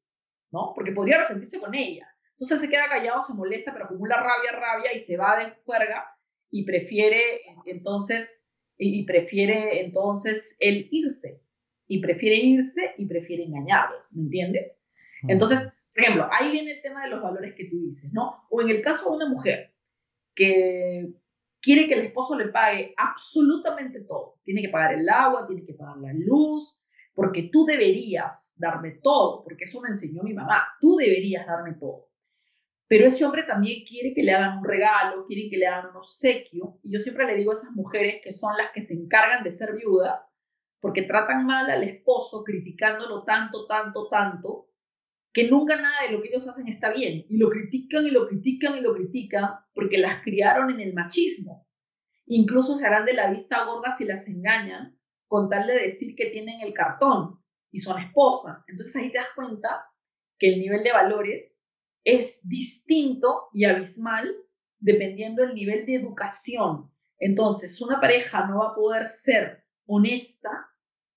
[0.51, 0.73] ¿no?
[0.75, 2.09] Porque podría resentirse con ella.
[2.31, 5.57] Entonces él se queda callado, se molesta, pero acumula rabia, rabia y se va de
[5.65, 6.18] juerga
[6.51, 7.21] y prefiere
[7.67, 8.43] entonces,
[8.77, 11.43] y prefiere entonces él irse,
[11.87, 14.85] y prefiere irse y prefiere engañarlo, ¿me entiendes?
[15.27, 15.61] Entonces,
[15.95, 18.45] por ejemplo, ahí viene el tema de los valores que tú dices, ¿no?
[18.51, 19.75] O en el caso de una mujer
[20.35, 21.13] que
[21.61, 25.75] quiere que el esposo le pague absolutamente todo, tiene que pagar el agua, tiene que
[25.75, 26.79] pagar la luz,
[27.15, 32.08] porque tú deberías darme todo, porque eso me enseñó mi mamá, tú deberías darme todo.
[32.89, 35.97] Pero ese hombre también quiere que le hagan un regalo, quiere que le hagan un
[35.97, 36.81] obsequio.
[36.83, 39.51] Y yo siempre le digo a esas mujeres que son las que se encargan de
[39.51, 40.29] ser viudas,
[40.81, 44.71] porque tratan mal al esposo, criticándolo tanto, tanto, tanto,
[45.33, 48.27] que nunca nada de lo que ellos hacen está bien y lo critican y lo
[48.27, 51.69] critican y lo critican porque las criaron en el machismo.
[52.27, 56.31] Incluso se harán de la vista gorda si las engañan con tal de decir que
[56.31, 58.65] tienen el cartón y son esposas.
[58.67, 59.85] Entonces ahí te das cuenta
[60.39, 61.68] que el nivel de valores
[62.09, 64.35] es distinto y abismal
[64.79, 66.91] dependiendo del nivel de educación.
[67.19, 70.71] Entonces, una pareja no va a poder ser honesta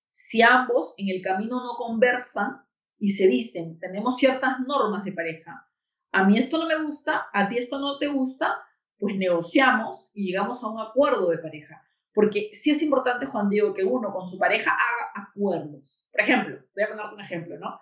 [0.07, 2.63] si ambos en el camino no conversan
[2.97, 5.69] y se dicen, tenemos ciertas normas de pareja.
[6.11, 8.57] A mí esto no me gusta, a ti esto no te gusta,
[8.99, 11.87] pues negociamos y llegamos a un acuerdo de pareja.
[12.13, 16.07] Porque sí es importante, Juan Diego, que uno con su pareja haga acuerdos.
[16.11, 17.79] Por ejemplo, voy a ponerte un ejemplo, ¿no?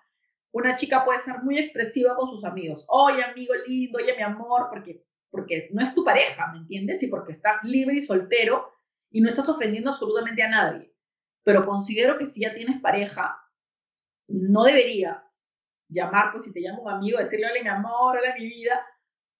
[0.51, 2.85] Una chica puede ser muy expresiva con sus amigos.
[2.89, 7.03] Oye, amigo lindo, oye, mi amor, porque, porque no es tu pareja, ¿me entiendes?
[7.03, 8.71] Y porque estás libre y soltero
[9.11, 10.93] y no estás ofendiendo absolutamente a nadie.
[11.43, 13.37] Pero considero que si ya tienes pareja,
[14.27, 15.49] no deberías
[15.87, 18.85] llamar, pues si te llama un amigo, decirle, hola, mi amor, hola, mi vida,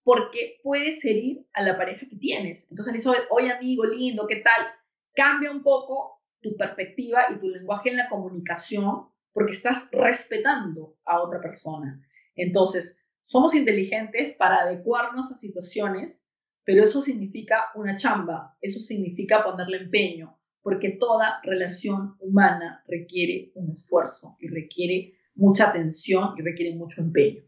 [0.03, 2.67] porque puedes herir a la pareja que tienes.
[2.69, 4.67] Entonces le dice, oye, amigo lindo, ¿qué tal?
[5.13, 11.21] Cambia un poco tu perspectiva y tu lenguaje en la comunicación porque estás respetando a
[11.21, 12.01] otra persona.
[12.35, 16.27] Entonces, somos inteligentes para adecuarnos a situaciones,
[16.63, 23.71] pero eso significa una chamba, eso significa ponerle empeño, porque toda relación humana requiere un
[23.71, 27.43] esfuerzo y requiere mucha atención y requiere mucho empeño.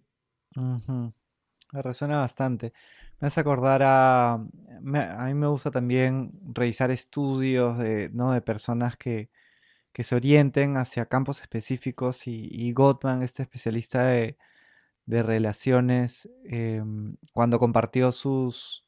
[0.56, 2.74] Me resuena bastante.
[3.20, 4.34] Me hace acordar a...
[4.34, 4.40] a
[5.26, 8.34] mí me gusta también revisar estudios de, ¿no?
[8.34, 9.30] de personas que,
[9.94, 14.38] que se orienten hacia campos específicos y, Gottman, este especialista de,
[15.08, 18.86] relaciones, em, cuando compartió sus,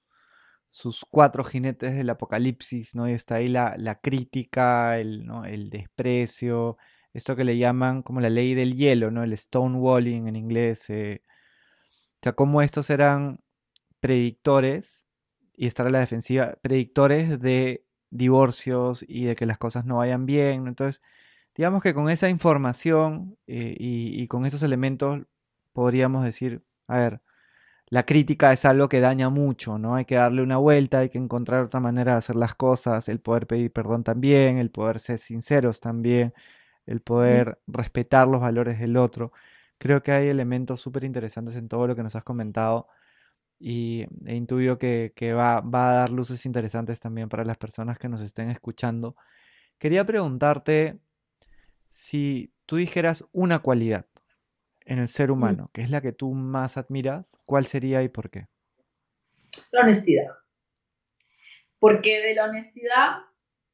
[0.69, 3.09] sus cuatro jinetes del apocalipsis, ¿no?
[3.09, 6.77] Y está ahí la, crítica, el, el desprecio,
[7.13, 9.23] esto que le llaman como la ley del hielo, ¿no?
[9.23, 10.89] El stonewalling en inglés.
[10.89, 13.41] Eh, o sea, cómo estos eran
[13.99, 15.05] predictores,
[15.55, 20.25] y estar a la defensiva, predictores de divorcios y de que las cosas no vayan
[20.25, 20.67] bien.
[20.67, 21.01] Entonces,
[21.55, 25.23] digamos que con esa información eh, y, con esos elementos
[25.73, 27.21] podríamos decir, a ver,
[27.87, 29.95] la crítica es algo que daña mucho, ¿no?
[29.95, 33.19] Hay que darle una vuelta, hay que encontrar otra manera de hacer las cosas, el
[33.19, 36.33] poder pedir perdón también, el poder ser sinceros también,
[36.85, 39.33] el poder respetar los valores del otro.
[39.77, 42.87] Creo que hay elementos súper interesantes en todo lo que nos has comentado
[43.59, 48.09] y e intuyo que, va, va, a dar luces interesantes también para las personas que
[48.09, 49.15] nos estén escuchando.
[49.77, 50.99] Quería preguntarte
[51.87, 54.05] si tú dijeras una cualidad
[54.81, 55.31] en el ser mm.
[55.31, 58.47] humano, que es la que tú más admiras, ¿cuál sería y por qué?
[59.71, 60.27] La honestidad.
[61.79, 63.17] Porque de la honestidad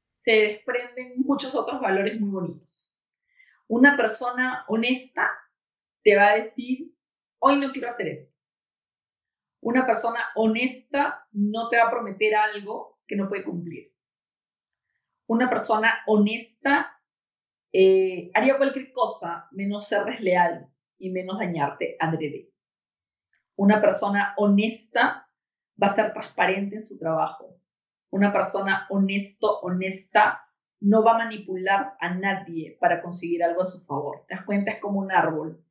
[0.03, 2.99] se desprenden muchos otros valores muy bonitos.
[3.67, 5.29] Una persona honesta
[6.03, 6.93] te va a decir,
[7.39, 8.28] hoy no quiero hacer esto
[9.61, 13.93] una persona honesta no te va a prometer algo que no puede cumplir.
[15.27, 16.99] Una persona honesta
[17.71, 22.51] eh, haría cualquier cosa menos ser desleal y menos dañarte adrede.
[23.55, 25.27] Una persona honesta
[25.81, 27.59] va a ser transparente en su trabajo.
[28.11, 30.45] Una persona honesto, honesta,
[30.79, 34.25] no va a manipular a nadie para conseguir algo a su favor.
[34.27, 35.63] Te das cuenta, es como un árbol.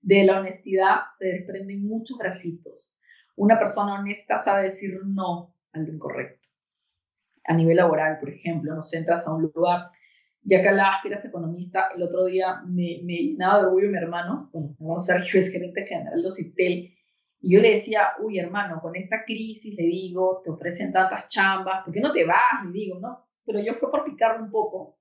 [0.00, 2.98] De la honestidad se desprenden muchos bracitos
[3.36, 6.48] una persona honesta sabe decir no a lo incorrecto.
[7.44, 9.90] A nivel laboral, por ejemplo, nos entras a un lugar,
[10.42, 13.98] ya que hablabas que eras economista, el otro día me, me llenaba de orgullo mi
[13.98, 16.94] hermano, bueno, mi hermano Sergio es gerente general de CITEL,
[17.44, 21.84] y yo le decía, uy, hermano, con esta crisis, le digo, te ofrecen tantas chambas,
[21.84, 22.64] ¿por qué no te vas?
[22.66, 23.26] Le digo, ¿no?
[23.44, 24.96] Pero yo fue por picarle un poco.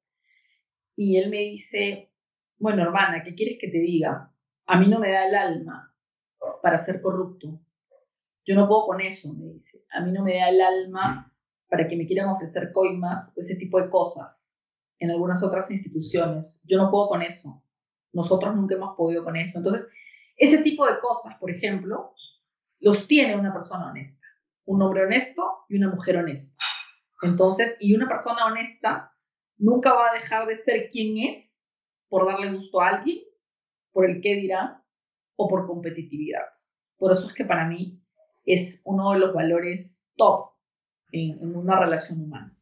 [0.96, 2.12] Y él me dice,
[2.58, 4.34] bueno, hermana, ¿qué quieres que te diga?
[4.66, 5.96] A mí no me da el alma
[6.64, 7.62] para ser corrupto.
[8.46, 9.86] Yo no puedo con eso, me dice.
[9.92, 11.34] A mí no me da el alma
[11.70, 14.62] para que me quieran ofrecer coimas o ese tipo de cosas
[15.00, 16.64] en algunas otras instituciones.
[16.68, 17.64] Yo no puedo con eso.
[18.14, 19.60] Nosotros nunca hemos podido con eso.
[19.60, 19.88] Entonces,
[20.38, 22.14] ese tipo de cosas, por ejemplo,
[22.80, 24.26] los tiene una persona honesta.
[24.66, 26.58] Un hombre honesto y una mujer honesta.
[27.22, 29.14] Entonces, y una persona honesta
[29.58, 31.52] nunca va a dejar de ser quien es
[32.10, 33.20] por darle gusto a alguien,
[33.92, 34.84] por el qué dirá
[35.36, 36.46] o por competitividad.
[36.98, 38.01] Por eso es que para mí
[38.46, 40.52] es uno de los valores top
[41.12, 42.56] en, una relación humana.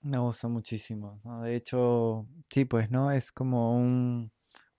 [0.00, 1.20] Me gusta muchísimo.
[1.42, 3.10] De hecho, sí, pues, ¿no?
[3.10, 4.30] Es como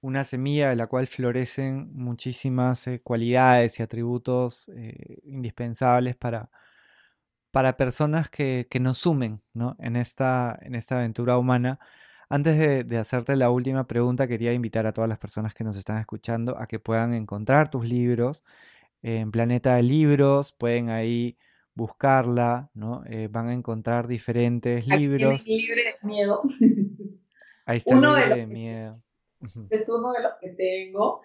[0.02, 6.50] una semilla de la cual florecen muchísimas eh, cualidades y atributos eh, indispensables para,
[7.50, 9.76] para personas que, nos sumen ¿no?
[9.80, 11.80] en, esta, en esta aventura humana.
[12.30, 15.98] Antes de, hacerte la última pregunta, quería invitar a todas las personas que nos están
[15.98, 18.44] escuchando a que puedan encontrar tus libros
[19.08, 21.38] en Planeta de Libros, pueden ahí
[21.76, 23.04] buscarla, ¿no?
[23.08, 25.46] Eh, van a encontrar diferentes libros.
[25.46, 26.42] libre de miedo.
[27.68, 29.04] Ahí está uno libre de, miedo.
[29.70, 31.22] Es uno de los que tengo.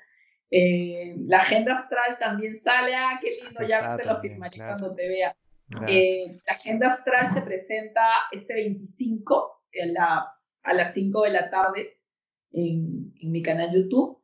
[0.51, 5.09] Eh, la agenda astral también sale, ah, qué lindo, ya te lo firmaré cuando te
[5.09, 5.35] vea.
[5.89, 8.03] Eh, la agenda astral se presenta
[8.33, 11.99] este 25 a las, a las 5 de la tarde
[12.53, 14.20] en, en mi canal YouTube.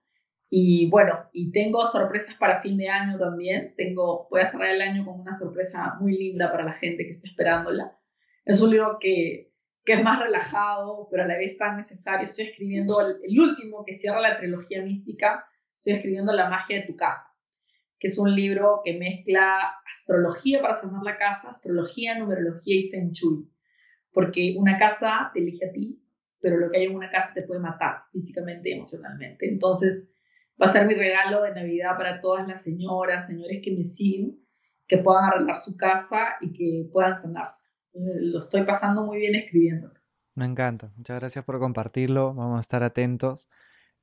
[0.48, 3.74] Y bueno, y tengo sorpresas para fin de año también.
[3.76, 7.10] Tengo, voy a cerrar el año con una sorpresa muy linda para la gente que
[7.10, 7.98] está esperándola.
[8.44, 9.52] Es un libro que,
[9.84, 12.24] que es más relajado, pero a la vez tan necesario.
[12.24, 15.44] Estoy escribiendo el, el, último que cierra la trilogía mística.
[15.74, 17.28] Estoy escribiendo La magia de tu casa,
[17.98, 19.58] que es un libro que mezcla
[19.90, 23.50] astrología para sanar la casa, astrología, numerología y feng shui.
[24.12, 26.02] Porque una casa te elige a ti,
[26.40, 29.48] pero lo que hay en una casa te puede matar físicamente y emocionalmente.
[29.48, 30.08] Entonces,
[30.60, 34.38] va a ser mi regalo de Navidad para todas las señoras, señores que me siguen,
[34.86, 37.68] que puedan arreglar su casa y que puedan sanarse.
[37.92, 39.92] Entonces, lo estoy pasando muy bien escribiendo.
[40.34, 40.92] Me encanta.
[40.96, 42.34] Muchas gracias por compartirlo.
[42.34, 43.48] Vamos a estar atentos.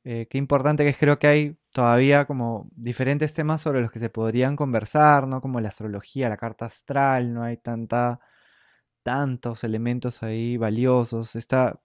[0.04, 4.00] Eh, qué importante que es, creo que hay todavía como diferentes temas sobre los que
[4.00, 5.42] se podrían conversar, ¿no?
[5.42, 8.20] Como la astrología, la carta astral, no hay tanta,
[9.04, 11.36] tantos elementos ahí valiosos.
[11.36, 11.80] Esta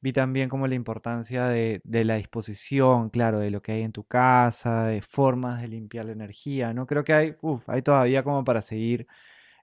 [0.00, 4.04] Vi también como la importancia de, la disposición, claro, de lo que hay en tu
[4.04, 6.86] casa, de formas de limpiar la energía, ¿no?
[6.86, 7.36] Creo que hay,
[7.66, 9.06] hay todavía como para seguir.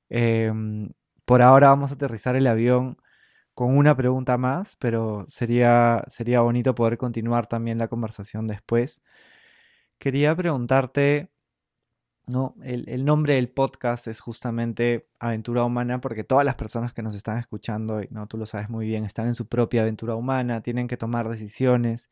[0.10, 0.90] Em,
[1.26, 2.98] por ahora vamos a aterrizar el avión
[3.54, 9.04] con una pregunta más, pero sería, sería bonito poder continuar también la conversación después.
[10.00, 11.33] Quería preguntarte
[12.28, 12.56] ¿no?
[12.64, 17.38] El, nombre del podcast es justamente Aventura Humana porque todas las personas que nos están
[17.38, 18.28] escuchando, ¿no?
[18.28, 22.10] tú lo sabes muy bien, están en su propia aventura humana, tienen que tomar decisiones.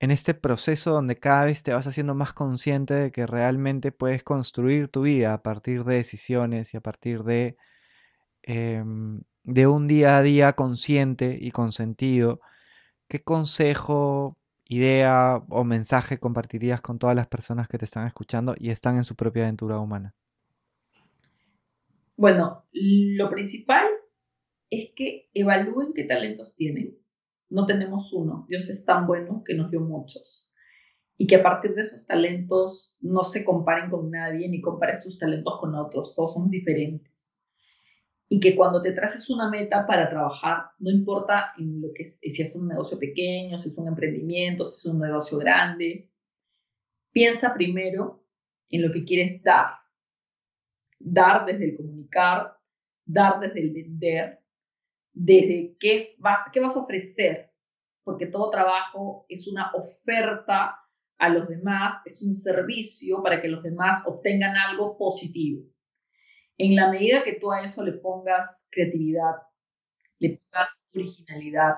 [0.00, 4.22] En este proceso donde cada vez te vas haciendo más consciente de que realmente puedes
[4.24, 7.56] construir tu vida a partir de decisiones y a partir de,
[8.42, 12.40] em, de un día a día consciente y con sentido,
[13.08, 14.38] ¿qué consejo
[14.68, 19.04] idea o mensaje compartirías con todas las personas que te están escuchando y están en
[19.04, 20.14] su propia aventura humana?
[22.16, 23.86] Bueno, lo principal
[24.70, 26.96] es que evalúen qué talentos tienen.
[27.50, 30.52] No tenemos uno, Dios es tan bueno que nos dio muchos.
[31.16, 35.18] Y que a partir de esos talentos no se comparen con nadie ni compares tus
[35.18, 37.13] talentos con otros, todos somos diferentes
[38.34, 42.98] y que cuando te traces una meta para trabajar, no importa si es un negocio
[42.98, 46.10] pequeño, si es un emprendimiento, si es un negocio grande,
[47.12, 48.24] piensa primero
[48.70, 49.74] en lo que quieres dar.
[50.98, 52.58] Dar desde el comunicar,
[53.04, 54.40] dar desde el vender,
[55.12, 57.52] desde qué vas, qué vas a ofrecer,
[58.02, 60.80] porque todo trabajo es una oferta
[61.18, 65.62] a los demás, es un servicio para que los demás obtengan algo positivo.
[66.56, 69.34] En la medida que tú a eso le pongas creatividad,
[70.18, 71.74] le pongas originalidad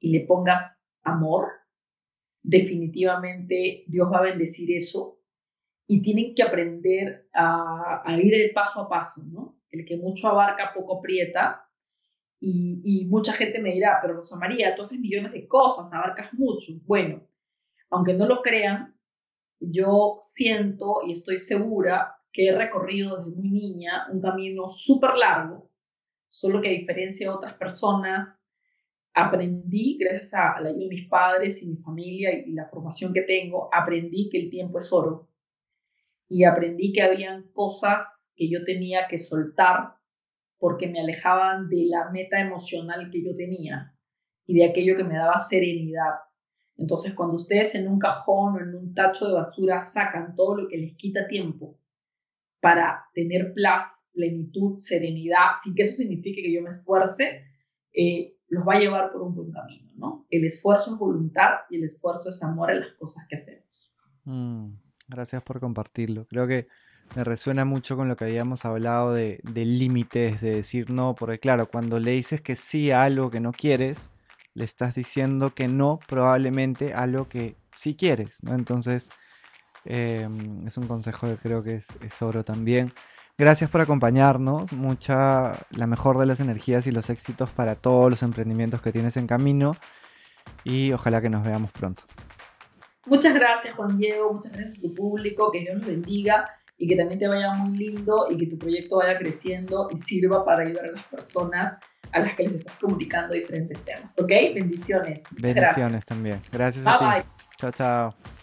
[0.00, 1.48] y le pongas amor,
[2.42, 5.20] definitivamente Dios va a bendecir eso
[5.86, 9.60] y tienen que aprender a, ir el paso a paso, ¿no?
[9.70, 11.62] El que mucho abarca, poco aprieta.
[12.40, 16.34] Y, y, mucha gente me dirá, pero Rosa María, tú haces millones de cosas, abarcas
[16.34, 16.72] mucho.
[16.84, 17.26] Bueno,
[17.90, 18.98] aunque no lo crean,
[19.58, 25.70] yo siento y estoy segura que he recorrido desde muy niña, un camino súper largo,
[26.28, 28.46] solo que a diferencia de otras personas,
[29.14, 33.22] aprendí, gracias a la ayuda de mis padres y mi familia y la formación que
[33.22, 35.30] tengo, aprendí que el tiempo es oro.
[36.28, 38.04] Y aprendí que habían cosas
[38.36, 39.94] que yo tenía que soltar
[40.58, 43.96] porque me alejaban de la meta emocional que yo tenía
[44.44, 46.16] y de aquello que me daba serenidad.
[46.76, 50.68] Entonces, cuando ustedes en un cajón o en un tacho de basura sacan todo lo
[50.68, 51.78] que les quita tiempo
[52.66, 57.44] para tener plaza, plenitud, serenidad, sin que eso signifique que yo me esfuerce,
[57.92, 60.26] eh, los va a llevar por un buen camino, ¿no?
[60.30, 63.94] El esfuerzo es voluntad y el esfuerzo es amor a las cosas que hacemos.
[64.24, 64.70] Mm,
[65.06, 66.26] gracias por compartirlo.
[66.26, 66.66] Creo que
[67.14, 71.38] me resuena mucho con lo que habíamos hablado de, de límites, de decir no, porque
[71.38, 74.10] claro, cuando le dices que sí a algo que no quieres,
[74.54, 78.56] le estás diciendo que no probablemente a algo que sí quieres, ¿no?
[78.56, 79.08] Entonces,
[79.86, 82.92] Em, es un consejo que creo que es, oro también.
[83.38, 84.72] Gracias por acompañarnos.
[84.72, 89.16] Mucha, la mejor de las energías y los éxitos para todos los emprendimientos que tienes
[89.16, 89.76] en camino.
[90.64, 92.02] Y ojalá que nos veamos pronto.
[93.04, 94.32] Muchas gracias, Juan Diego.
[94.32, 95.52] Muchas gracias a tu público.
[95.52, 96.44] Que Dios los bendiga
[96.78, 100.44] y que también te vaya muy lindo y que tu proyecto vaya creciendo y sirva
[100.44, 101.78] para ayudar a las personas
[102.12, 104.30] a las que les estás comunicando diferentes temas, ¿ok?
[104.54, 105.20] Bendiciones.
[105.30, 106.40] Bendiciones también.
[106.52, 107.04] Gracias bye a ti.
[107.04, 107.24] Bye.
[107.58, 108.35] Chao, chao.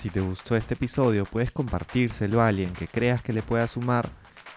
[0.00, 4.08] Si te gustó este episodio, puedes compartírselo a alguien que creas que le pueda sumar.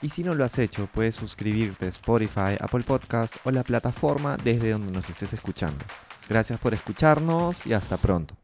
[0.01, 4.37] Y si no lo has hecho, puedes suscribirte a Spotify, Apple Podcast o la plataforma
[4.37, 5.83] desde donde nos estés escuchando.
[6.29, 8.42] Gracias por escucharnos y hasta pronto.